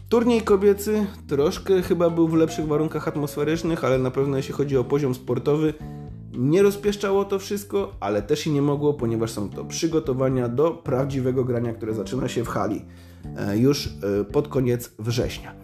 Turniej 0.09 0.43
kobiecy 0.43 1.07
troszkę 1.29 1.83
chyba 1.83 2.11
był 2.11 2.29
w 2.29 2.35
lepszych 2.35 2.67
warunkach 2.67 3.09
atmosferycznych, 3.09 3.85
ale 3.85 3.99
na 3.99 4.11
pewno 4.11 4.37
jeśli 4.37 4.55
chodzi 4.55 4.77
o 4.77 4.85
poziom 4.85 5.15
sportowy, 5.15 5.75
nie 6.37 6.63
rozpieszczało 6.63 7.25
to 7.25 7.39
wszystko, 7.39 7.97
ale 8.01 8.23
też 8.23 8.47
i 8.47 8.51
nie 8.51 8.63
mogło, 8.63 8.95
ponieważ 8.95 9.31
są 9.31 9.51
to 9.51 9.65
przygotowania 9.65 10.49
do 10.49 10.71
prawdziwego 10.71 11.45
grania, 11.45 11.73
które 11.73 11.95
zaczyna 11.95 12.29
się 12.29 12.45
w 12.45 12.49
hali 12.49 12.85
e, 13.37 13.59
już 13.59 13.87
e, 13.87 14.25
pod 14.25 14.49
koniec 14.49 14.95
września. 14.99 15.55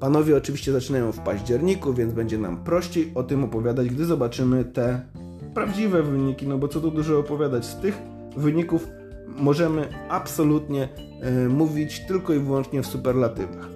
Panowie 0.00 0.36
oczywiście 0.36 0.72
zaczynają 0.72 1.12
w 1.12 1.20
październiku, 1.20 1.94
więc 1.94 2.12
będzie 2.12 2.38
nam 2.38 2.64
prościej 2.64 3.12
o 3.14 3.22
tym 3.22 3.44
opowiadać, 3.44 3.88
gdy 3.88 4.04
zobaczymy 4.04 4.64
te 4.64 5.00
prawdziwe 5.54 6.02
wyniki, 6.02 6.48
no 6.48 6.58
bo 6.58 6.68
co 6.68 6.80
tu 6.80 6.90
dużo 6.90 7.18
opowiadać, 7.18 7.64
z 7.64 7.76
tych 7.76 7.98
wyników 8.36 8.86
możemy 9.36 9.88
absolutnie 10.08 10.88
e, 11.22 11.48
mówić 11.48 12.06
tylko 12.06 12.34
i 12.34 12.38
wyłącznie 12.38 12.82
w 12.82 12.86
superlatywach. 12.86 13.68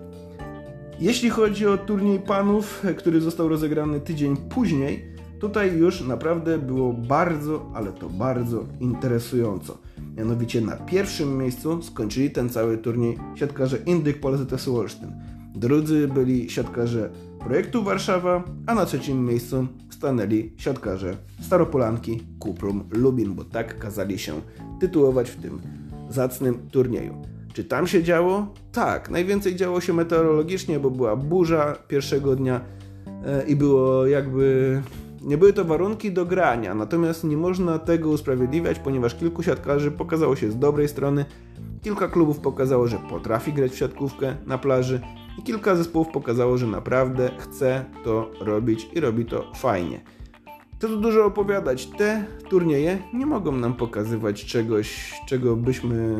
Jeśli 1.01 1.31
chodzi 1.31 1.67
o 1.67 1.79
turniej 1.79 2.19
panów, 2.19 2.83
który 2.99 3.21
został 3.21 3.49
rozegrany 3.49 4.01
tydzień 4.01 4.37
później, 4.37 5.12
tutaj 5.43 5.77
już 5.77 6.01
naprawdę 6.01 6.59
było 6.59 6.93
bardzo, 6.93 7.71
ale 7.75 7.93
to 7.93 8.09
bardzo 8.09 8.65
interesująco. 8.81 9.79
Mianowicie 10.17 10.61
na 10.61 10.77
pierwszym 10.77 11.39
miejscu 11.39 11.83
skończyli 11.83 12.31
ten 12.31 12.49
cały 12.49 12.79
turniej 12.79 13.19
siatkarze 13.35 13.79
Indyk 13.87 14.21
PolZS 14.21 14.69
Olsztyn. 14.69 15.13
Drudzy 15.55 16.09
byli 16.09 16.51
siatkarze 16.51 17.11
projektu 17.39 17.83
Warszawa, 17.83 18.45
a 18.67 18.75
na 18.75 18.87
trzecim 18.87 19.27
miejscu 19.27 19.67
stanęli 19.91 20.53
siatkarze 20.57 21.17
Staropolanki 21.41 22.23
Kuprum 22.39 22.85
Lubin, 22.91 23.35
bo 23.35 23.45
tak 23.45 23.79
kazali 23.79 24.19
się 24.19 24.41
tytułować 24.81 25.31
w 25.31 25.43
tym 25.43 25.61
zacnym 26.11 26.59
turnieju. 26.71 27.23
Czy 27.53 27.65
tam 27.65 27.87
się 27.87 28.03
działo? 28.03 28.55
Tak, 28.73 29.11
najwięcej 29.11 29.57
działo 29.57 29.81
się 29.81 29.93
meteorologicznie, 29.93 30.79
bo 30.79 30.91
była 30.91 31.17
burza 31.17 31.77
pierwszego 31.89 32.37
dnia 32.37 32.61
e, 33.27 33.47
i 33.47 33.57
było 33.57 34.07
jakby. 34.07 34.83
Nie 35.25 35.39
były 35.39 35.53
to 35.53 35.65
warunki 35.65 36.13
do 36.13 36.27
grania, 36.27 36.75
natomiast 36.75 37.25
nie 37.25 37.37
można 37.37 37.79
tego 37.79 38.09
usprawiedliwiać, 38.09 38.79
ponieważ 38.79 39.15
kilku 39.15 39.43
siatkarzy 39.43 39.91
pokazało 39.91 40.37
się 40.37 40.51
z 40.51 40.59
dobrej 40.59 40.89
strony, 40.89 41.25
kilka 41.83 42.09
klubów 42.09 42.41
pokazało, 42.41 42.89
że 42.89 42.99
potrafi 42.99 43.53
grać 43.53 43.73
w 43.73 43.77
siatkówkę 43.77 44.37
na 44.47 44.59
plaży 44.59 45.01
i 45.39 45.43
kilka 45.43 45.77
zespołów 45.77 46.09
pokazało, 46.09 46.59
że 46.59 46.67
naprawdę 46.67 47.31
chce 47.39 47.85
to 48.05 48.31
robić 48.41 48.89
i 48.93 49.01
robi 49.01 49.25
to 49.25 49.45
fajnie. 49.55 50.01
To 50.79 50.89
tu 50.89 51.01
dużo 51.01 51.25
opowiadać. 51.25 51.87
Te 51.87 52.25
turnieje 52.49 52.99
nie 53.15 53.27
mogą 53.27 53.53
nam 53.53 53.75
pokazywać 53.75 54.45
czegoś, 54.45 55.21
czego 55.27 55.57
byśmy 55.57 56.19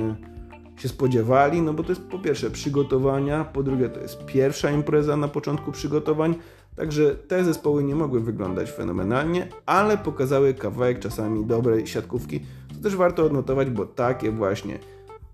się 0.77 0.89
spodziewali, 0.89 1.63
no 1.63 1.75
bo 1.75 1.83
to 1.83 1.89
jest 1.89 2.03
po 2.03 2.19
pierwsze 2.19 2.51
przygotowania, 2.51 3.45
po 3.45 3.63
drugie 3.63 3.89
to 3.89 4.01
jest 4.01 4.25
pierwsza 4.27 4.71
impreza 4.71 5.17
na 5.17 5.29
początku 5.29 5.73
przygotowań, 5.73 6.35
także 6.77 7.15
te 7.15 7.45
zespoły 7.45 7.85
nie 7.85 7.95
mogły 7.95 8.21
wyglądać 8.21 8.71
fenomenalnie, 8.71 9.49
ale 9.67 9.99
pokazały 9.99 10.55
kawałek 10.55 10.99
czasami 10.99 11.47
dobrej 11.47 11.87
siatkówki, 11.87 12.41
to 12.69 12.83
też 12.83 12.97
warto 12.97 13.25
odnotować, 13.25 13.71
bo 13.71 13.87
takie 13.87 14.31
właśnie 14.31 14.79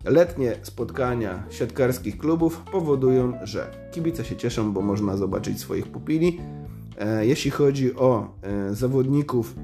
letnie 0.05 0.57
spotkania 0.63 1.43
siatkarskich 1.51 2.19
klubów 2.19 2.63
powodują, 2.73 3.33
że 3.43 3.89
kibice 3.93 4.25
się 4.25 4.37
cieszą, 4.37 4.73
bo 4.73 4.81
można 4.81 5.17
zobaczyć 5.17 5.61
swoich 5.61 5.87
pupili. 5.87 6.41
E, 6.99 7.27
jeśli 7.27 7.51
chodzi 7.51 7.97
o 7.97 8.35
e, 8.43 8.75
zawodników, 8.75 9.55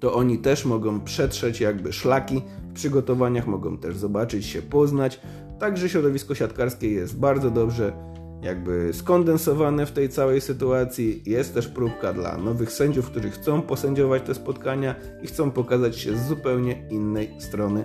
to 0.00 0.14
oni 0.14 0.38
też 0.38 0.64
mogą 0.64 1.00
przetrzeć 1.00 1.60
jakby 1.60 1.92
szlaki 1.92 2.42
przygotowaniach, 2.74 3.46
mogą 3.46 3.78
też 3.78 3.96
zobaczyć 3.96 4.46
się, 4.46 4.62
poznać. 4.62 5.20
Także 5.58 5.88
środowisko 5.88 6.34
siatkarskie 6.34 6.90
jest 6.90 7.18
bardzo 7.18 7.50
dobrze 7.50 8.13
jakby 8.44 8.92
skondensowane 8.92 9.86
w 9.86 9.92
tej 9.92 10.08
całej 10.08 10.40
sytuacji. 10.40 11.22
Jest 11.26 11.54
też 11.54 11.68
próbka 11.68 12.12
dla 12.12 12.38
nowych 12.38 12.72
sędziów, 12.72 13.10
którzy 13.10 13.30
chcą 13.30 13.62
posędziować 13.62 14.22
te 14.22 14.34
spotkania 14.34 14.94
i 15.22 15.26
chcą 15.26 15.50
pokazać 15.50 15.98
się 15.98 16.16
z 16.16 16.28
zupełnie 16.28 16.88
innej 16.90 17.30
strony 17.38 17.84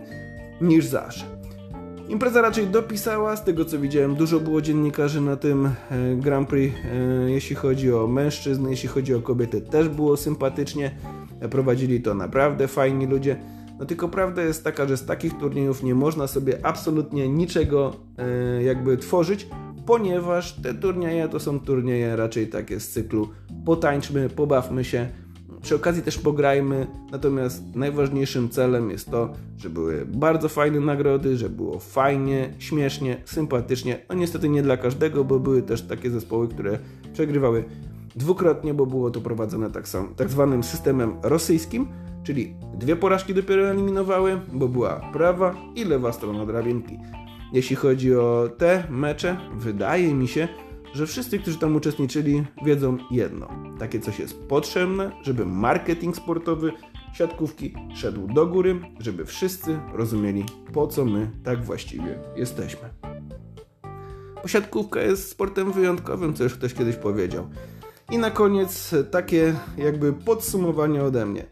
niż 0.61 0.85
zawsze. 0.85 1.25
Impreza 2.09 2.41
raczej 2.41 2.67
dopisała, 2.67 3.35
z 3.35 3.43
tego 3.43 3.65
co 3.65 3.79
widziałem, 3.79 4.15
dużo 4.15 4.39
było 4.39 4.61
dziennikarzy 4.61 5.21
na 5.21 5.35
tym 5.35 5.65
e, 5.65 5.71
Grand 6.15 6.49
Prix, 6.49 6.75
e, 6.75 7.31
jeśli 7.31 7.55
chodzi 7.55 7.93
o 7.93 8.07
mężczyzn, 8.07 8.69
jeśli 8.69 8.89
chodzi 8.89 9.13
o 9.13 9.21
kobiety, 9.21 9.61
też 9.61 9.89
było 9.89 10.17
sympatycznie. 10.17 10.91
Prowadzili 11.51 12.01
to 12.01 12.13
naprawdę 12.13 12.67
fajni 12.67 13.07
ludzie. 13.07 13.39
No 13.79 13.85
tylko 13.85 14.09
prawda 14.09 14.41
jest 14.41 14.63
taka, 14.63 14.87
że 14.87 14.97
z 14.97 15.05
takich 15.05 15.37
turniejów 15.37 15.83
nie 15.83 15.95
można 15.95 16.27
sobie 16.27 16.65
absolutnie 16.65 17.29
niczego 17.29 17.95
e, 18.17 18.63
jakby 18.63 18.97
tworzyć, 18.97 19.47
ponieważ 19.89 20.53
te 20.53 20.73
turnieje 20.73 21.29
to 21.29 21.39
są 21.39 21.59
turnieje 21.59 22.15
raczej 22.15 22.47
takie 22.47 22.79
z 22.79 22.89
cyklu 22.89 23.29
potańczmy, 23.65 24.29
pobawmy 24.29 24.83
się, 24.83 25.09
przy 25.61 25.75
okazji 25.75 26.01
też 26.01 26.17
pograjmy, 26.17 26.87
natomiast 27.11 27.75
najważniejszym 27.75 28.49
celem 28.49 28.89
jest 28.89 29.11
to, 29.11 29.33
że 29.57 29.69
były 29.69 30.05
bardzo 30.05 30.49
fajne 30.49 30.79
nagrody, 30.79 31.37
że 31.37 31.49
było 31.49 31.79
fajnie, 31.79 32.53
śmiesznie, 32.59 33.17
sympatycznie. 33.25 33.99
No 34.09 34.15
niestety 34.15 34.49
nie 34.49 34.63
dla 34.63 34.77
każdego, 34.77 35.23
bo 35.23 35.39
były 35.39 35.61
też 35.61 35.81
takie 35.81 36.11
zespoły, 36.11 36.47
które 36.47 36.79
przegrywały 37.13 37.63
dwukrotnie, 38.15 38.73
bo 38.73 38.85
było 38.85 39.11
to 39.11 39.21
prowadzone 39.21 39.71
tak, 39.71 39.87
sam, 39.87 40.13
tak 40.15 40.29
zwanym 40.29 40.63
systemem 40.63 41.13
rosyjskim, 41.23 41.87
czyli 42.23 42.53
dwie 42.73 42.95
porażki 42.95 43.33
dopiero 43.33 43.69
eliminowały, 43.69 44.39
bo 44.53 44.67
była 44.67 45.01
prawa 45.13 45.55
i 45.75 45.85
lewa 45.85 46.13
strona 46.13 46.45
drabinki. 46.45 46.99
Jeśli 47.53 47.75
chodzi 47.75 48.15
o 48.15 48.49
te 48.57 48.83
mecze, 48.89 49.37
wydaje 49.53 50.13
mi 50.13 50.27
się, 50.27 50.47
że 50.93 51.07
wszyscy, 51.07 51.39
którzy 51.39 51.57
tam 51.57 51.75
uczestniczyli, 51.75 52.43
wiedzą 52.65 52.97
jedno. 53.11 53.49
Takie 53.79 53.99
coś 53.99 54.19
jest 54.19 54.43
potrzebne, 54.43 55.11
żeby 55.23 55.45
marketing 55.45 56.15
sportowy 56.15 56.71
siatkówki 57.13 57.73
szedł 57.95 58.27
do 58.27 58.47
góry, 58.47 58.79
żeby 58.99 59.25
wszyscy 59.25 59.79
rozumieli, 59.93 60.45
po 60.73 60.87
co 60.87 61.05
my 61.05 61.31
tak 61.43 61.65
właściwie 61.65 62.19
jesteśmy. 62.35 62.89
Bo 64.41 64.47
siatkówka 64.47 65.01
jest 65.01 65.29
sportem 65.29 65.71
wyjątkowym, 65.71 66.33
co 66.33 66.43
już 66.43 66.53
ktoś 66.53 66.73
kiedyś 66.73 66.95
powiedział. 66.95 67.49
I 68.11 68.17
na 68.17 68.31
koniec 68.31 68.95
takie 69.11 69.55
jakby 69.77 70.13
podsumowanie 70.13 71.03
ode 71.03 71.25
mnie. 71.25 71.45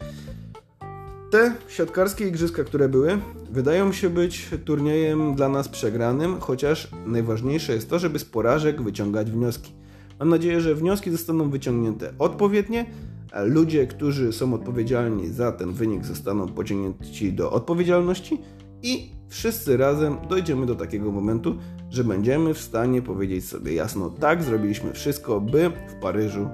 Te 1.31 1.55
siatkarskie 1.67 2.27
igrzyska, 2.27 2.63
które 2.63 2.89
były, 2.89 3.19
wydają 3.51 3.91
się 3.91 4.09
być 4.09 4.49
turniejem 4.65 5.35
dla 5.35 5.49
nas 5.49 5.69
przegranym, 5.69 6.39
chociaż 6.39 6.91
najważniejsze 7.05 7.73
jest 7.73 7.89
to, 7.89 7.99
żeby 7.99 8.19
z 8.19 8.25
porażek 8.25 8.81
wyciągać 8.81 9.31
wnioski. 9.31 9.73
Mam 10.19 10.29
nadzieję, 10.29 10.61
że 10.61 10.75
wnioski 10.75 11.11
zostaną 11.11 11.49
wyciągnięte 11.49 12.13
odpowiednie, 12.19 12.85
a 13.31 13.41
ludzie, 13.43 13.87
którzy 13.87 14.33
są 14.33 14.53
odpowiedzialni 14.53 15.27
za 15.29 15.51
ten 15.51 15.73
wynik, 15.73 16.05
zostaną 16.05 16.47
pociągnięci 16.47 17.33
do 17.33 17.51
odpowiedzialności 17.51 18.41
i 18.83 19.11
wszyscy 19.29 19.77
razem 19.77 20.17
dojdziemy 20.29 20.65
do 20.65 20.75
takiego 20.75 21.11
momentu, 21.11 21.57
że 21.89 22.03
będziemy 22.03 22.53
w 22.53 22.61
stanie 22.61 23.01
powiedzieć 23.01 23.45
sobie 23.45 23.73
jasno: 23.73 24.09
tak, 24.09 24.43
zrobiliśmy 24.43 24.93
wszystko, 24.93 25.41
by 25.41 25.71
w 25.87 26.01
Paryżu 26.01 26.49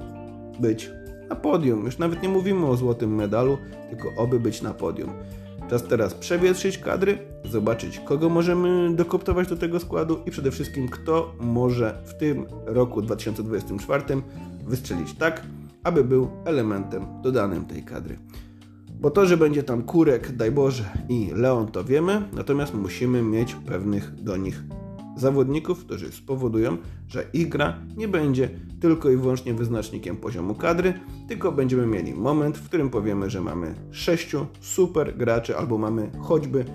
być 0.60 0.90
na 1.30 1.36
podium. 1.36 1.86
Już 1.86 1.98
nawet 1.98 2.24
nie 2.24 2.30
mówimy 2.30 2.66
o 2.66 2.78
złotym 2.78 3.16
medalu, 3.16 3.58
tylko 3.90 4.22
oby 4.22 4.40
być 4.40 4.62
na 4.62 4.74
podium. 4.74 5.10
Czas 5.70 5.84
teraz 5.84 6.14
przewietrzyć 6.14 6.78
kadry, 6.78 7.18
zobaczyć 7.46 8.00
kogo 8.00 8.30
możemy 8.30 8.96
dokoptować 8.96 9.48
do 9.48 9.58
tego 9.58 9.80
składu 9.80 10.20
i 10.26 10.32
przede 10.32 10.52
wszystkim 10.52 10.90
kto 10.90 11.36
może 11.40 11.98
w 12.06 12.14
tym 12.14 12.46
roku 12.66 13.02
2024 13.02 14.04
wystrzelić 14.66 15.14
tak, 15.14 15.42
aby 15.84 16.04
był 16.04 16.30
elementem 16.46 17.06
dodanym 17.22 17.66
tej 17.66 17.84
kadry. 17.84 18.18
Bo 19.00 19.12
to, 19.12 19.26
że 19.26 19.38
będzie 19.38 19.64
tam 19.64 19.84
Kurek, 19.84 20.32
daj 20.32 20.52
Boże 20.52 20.84
i 21.10 21.32
Leon 21.36 21.68
to 21.68 21.84
wiemy, 21.84 22.22
natomiast 22.34 22.74
musimy 22.74 23.22
mieć 23.22 23.56
pewnych 23.56 24.16
do 24.16 24.38
nich 24.38 24.64
zawodników, 25.24 25.86
którzy 25.86 26.12
spowodują, 26.12 26.78
że 27.08 27.26
ich 27.34 27.50
gra 27.50 27.80
nie 27.98 28.08
będzie 28.08 28.50
tylko 28.80 29.10
i 29.10 29.18
wyłącznie 29.18 29.54
wyznacznikiem 29.54 30.18
poziomu 30.18 30.56
kadry, 30.56 30.94
tylko 31.28 31.52
będziemy 31.52 31.88
mieli 31.88 32.14
moment, 32.14 32.58
w 32.58 32.68
którym 32.68 32.90
powiemy, 32.90 33.30
że 33.30 33.42
mamy 33.42 33.76
sześciu 33.92 34.46
super 34.62 35.18
graczy 35.18 35.58
albo 35.58 35.78
mamy 35.78 36.12
choćby 36.22 36.66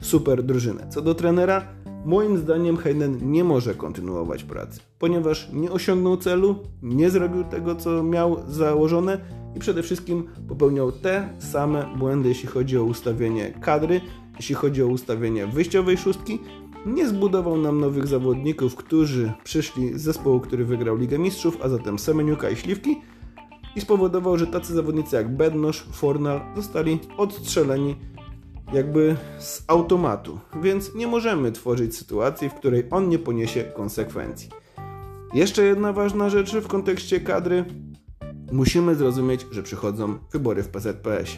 super 0.00 0.42
drużynę. 0.42 0.86
Co 0.90 1.02
do 1.02 1.14
trenera, 1.14 1.62
moim 2.04 2.38
zdaniem 2.38 2.76
Hayden 2.76 3.32
nie 3.32 3.44
może 3.44 3.74
kontynuować 3.74 4.44
pracy, 4.44 4.80
ponieważ 4.98 5.48
nie 5.52 5.72
osiągnął 5.72 6.16
celu, 6.16 6.56
nie 6.82 7.10
zrobił 7.10 7.44
tego, 7.44 7.74
co 7.74 8.02
miał 8.02 8.36
założone 8.48 9.20
i 9.56 9.58
przede 9.58 9.82
wszystkim 9.82 10.28
popełniał 10.48 10.92
te 10.92 11.28
same 11.38 11.86
błędy, 11.98 12.28
jeśli 12.28 12.48
chodzi 12.48 12.78
o 12.78 12.84
ustawienie 12.84 13.50
kadry, 13.60 14.00
jeśli 14.36 14.54
chodzi 14.54 14.82
o 14.82 14.86
ustawienie 14.86 15.46
wyjściowej 15.46 15.96
szóstki. 15.96 16.38
Nie 16.86 17.08
zbudował 17.08 17.58
nam 17.58 17.80
nowych 17.80 18.06
zawodników, 18.06 18.74
którzy 18.74 19.32
przyszli 19.44 19.98
z 19.98 20.02
zespołu, 20.02 20.40
który 20.40 20.64
wygrał 20.64 20.96
Ligę 20.96 21.18
Mistrzów, 21.18 21.58
a 21.62 21.68
zatem 21.68 21.98
Semeniuka 21.98 22.50
i 22.50 22.56
Śliwki 22.56 23.00
i 23.76 23.80
spowodował, 23.80 24.38
że 24.38 24.46
tacy 24.46 24.74
zawodnicy 24.74 25.16
jak 25.16 25.36
Bednosz, 25.36 25.86
Fornal 25.92 26.40
zostali 26.56 26.98
odstrzeleni 27.16 27.96
jakby 28.72 29.16
z 29.38 29.64
automatu, 29.66 30.40
więc 30.62 30.94
nie 30.94 31.06
możemy 31.06 31.52
tworzyć 31.52 31.96
sytuacji, 31.96 32.48
w 32.48 32.54
której 32.54 32.84
on 32.90 33.08
nie 33.08 33.18
poniesie 33.18 33.64
konsekwencji. 33.64 34.48
Jeszcze 35.34 35.62
jedna 35.62 35.92
ważna 35.92 36.30
rzecz 36.30 36.56
w 36.56 36.68
kontekście 36.68 37.20
kadry. 37.20 37.64
Musimy 38.52 38.94
zrozumieć, 38.94 39.46
że 39.50 39.62
przychodzą 39.62 40.18
wybory 40.32 40.62
w 40.62 40.68
PZPS. 40.68 41.30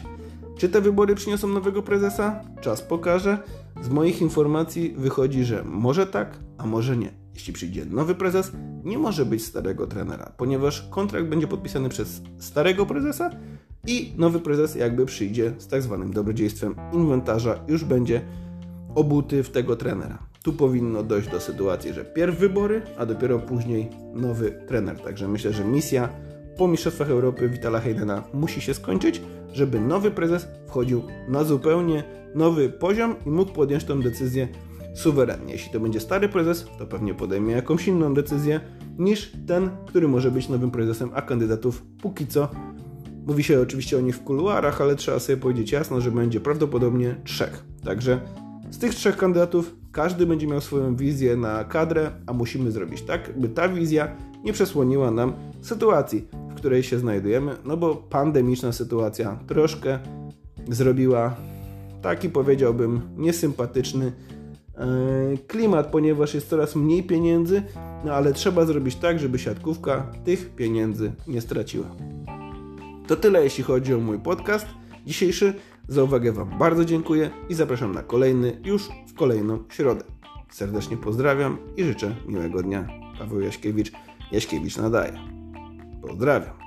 Czy 0.57 0.69
te 0.69 0.81
wybory 0.81 1.15
przyniosą 1.15 1.47
nowego 1.47 1.83
prezesa? 1.83 2.41
Czas 2.61 2.81
pokaże. 2.81 3.37
Z 3.81 3.89
moich 3.89 4.21
informacji 4.21 4.93
wychodzi, 4.97 5.43
że 5.43 5.63
może 5.63 6.07
tak, 6.07 6.39
a 6.57 6.65
może 6.65 6.97
nie. 6.97 7.11
Jeśli 7.33 7.53
przyjdzie 7.53 7.85
nowy 7.85 8.15
prezes, 8.15 8.51
nie 8.83 8.97
może 8.97 9.25
być 9.25 9.45
starego 9.45 9.87
trenera, 9.87 10.31
ponieważ 10.37 10.87
kontrakt 10.89 11.27
będzie 11.27 11.47
podpisany 11.47 11.89
przez 11.89 12.21
starego 12.37 12.85
prezesa 12.85 13.29
i 13.87 14.13
nowy 14.17 14.39
prezes 14.39 14.75
jakby 14.75 15.05
przyjdzie 15.05 15.53
z 15.57 15.67
tak 15.67 15.81
zwanym 15.81 16.13
dobrodziejstwem 16.13 16.75
inwentarza, 16.93 17.59
już 17.67 17.83
będzie 17.83 18.21
obuty 18.95 19.43
w 19.43 19.49
tego 19.49 19.75
trenera. 19.75 20.17
Tu 20.43 20.53
powinno 20.53 21.03
dojść 21.03 21.29
do 21.29 21.39
sytuacji, 21.39 21.93
że 21.93 22.05
pierw 22.05 22.39
wybory, 22.39 22.81
a 22.97 23.05
dopiero 23.05 23.39
później 23.39 23.89
nowy 24.13 24.51
trener. 24.67 24.99
Także 24.99 25.27
myślę, 25.27 25.53
że 25.53 25.65
misja 25.65 26.09
po 26.57 26.67
Mistrzostwach 26.67 27.09
Europy 27.09 27.49
Witala 27.49 27.79
Heidena 27.79 28.23
musi 28.33 28.61
się 28.61 28.73
skończyć, 28.73 29.21
żeby 29.53 29.79
nowy 29.79 30.11
prezes 30.11 30.47
wchodził 30.67 31.03
na 31.27 31.43
zupełnie 31.43 32.03
nowy 32.35 32.69
poziom 32.69 33.15
i 33.25 33.29
mógł 33.29 33.51
podjąć 33.51 33.83
tę 33.83 33.99
decyzję 33.99 34.47
suwerennie. 34.95 35.53
Jeśli 35.53 35.71
to 35.71 35.79
będzie 35.79 35.99
stary 35.99 36.29
prezes, 36.29 36.67
to 36.79 36.85
pewnie 36.85 37.13
podejmie 37.13 37.53
jakąś 37.53 37.87
inną 37.87 38.13
decyzję 38.13 38.59
niż 38.97 39.31
ten, 39.47 39.69
który 39.87 40.07
może 40.07 40.31
być 40.31 40.49
nowym 40.49 40.71
prezesem, 40.71 41.09
a 41.13 41.21
kandydatów 41.21 41.83
póki 42.01 42.27
co 42.27 42.49
Mówi 43.27 43.43
się 43.43 43.61
oczywiście 43.61 43.97
o 43.97 44.01
nich 44.01 44.15
w 44.15 44.23
kuluarach, 44.23 44.81
ale 44.81 44.95
trzeba 44.95 45.19
sobie 45.19 45.37
powiedzieć 45.37 45.71
jasno, 45.71 46.01
że 46.01 46.11
będzie 46.11 46.39
prawdopodobnie 46.39 47.15
trzech. 47.23 47.63
Także 47.83 48.21
z 48.71 48.77
tych 48.77 48.95
trzech 48.95 49.17
kandydatów 49.17 49.75
każdy 49.91 50.25
będzie 50.25 50.47
miał 50.47 50.61
swoją 50.61 50.95
wizję 50.95 51.35
na 51.35 51.63
kadrę, 51.63 52.11
a 52.27 52.33
musimy 52.33 52.71
zrobić 52.71 53.01
tak, 53.01 53.39
by 53.39 53.49
ta 53.49 53.69
wizja 53.69 54.15
nie 54.47 54.53
przesłoniła 54.53 55.11
nam 55.11 55.33
sytuacji, 55.61 56.27
w 56.49 56.53
której 56.53 56.83
się 56.83 56.99
znajdujemy, 56.99 57.55
no 57.65 57.77
bo 57.77 57.95
pandemiczna 57.95 58.71
sytuacja 58.71 59.39
troszkę 59.47 59.99
zrobiła 60.67 61.35
taki 62.01 62.29
powiedziałbym 62.29 63.01
niesympatyczny 63.17 64.11
e, 64.75 64.87
klimat, 65.47 65.87
ponieważ 65.87 66.33
jest 66.33 66.49
coraz 66.49 66.75
mniej 66.75 67.03
pieniędzy, 67.03 67.63
no 68.05 68.13
ale 68.13 68.33
trzeba 68.33 68.65
zrobić 68.65 68.95
tak, 68.95 69.19
żeby 69.19 69.39
siatkówka 69.39 70.11
tych 70.25 70.55
pieniędzy 70.55 71.11
nie 71.27 71.41
straciła. 71.41 71.87
To 73.07 73.15
tyle 73.15 73.43
jeśli 73.43 73.63
chodzi 73.63 73.93
o 73.93 73.99
mój 73.99 74.19
podcast 74.19 74.67
dzisiejszy. 75.05 75.53
Za 75.87 76.03
uwagę 76.03 76.31
Wam 76.31 76.57
bardzo 76.59 76.85
dziękuję 76.85 77.29
i 77.49 77.53
zapraszam 77.53 77.91
na 77.91 78.03
kolejny 78.03 78.61
już 78.65 78.89
w 79.07 79.13
kolejną 79.13 79.63
środę. 79.69 80.03
Serdecznie 80.51 80.97
pozdrawiam 80.97 81.57
i 81.77 81.83
życzę 81.83 82.15
miłego 82.27 82.63
dnia. 82.63 82.87
Paweł 83.19 83.39
Jaśkiewicz, 83.39 83.91
Jaśkiewicz 84.31 84.77
nadaje. 84.77 85.19
Pozdrawiam. 86.01 86.66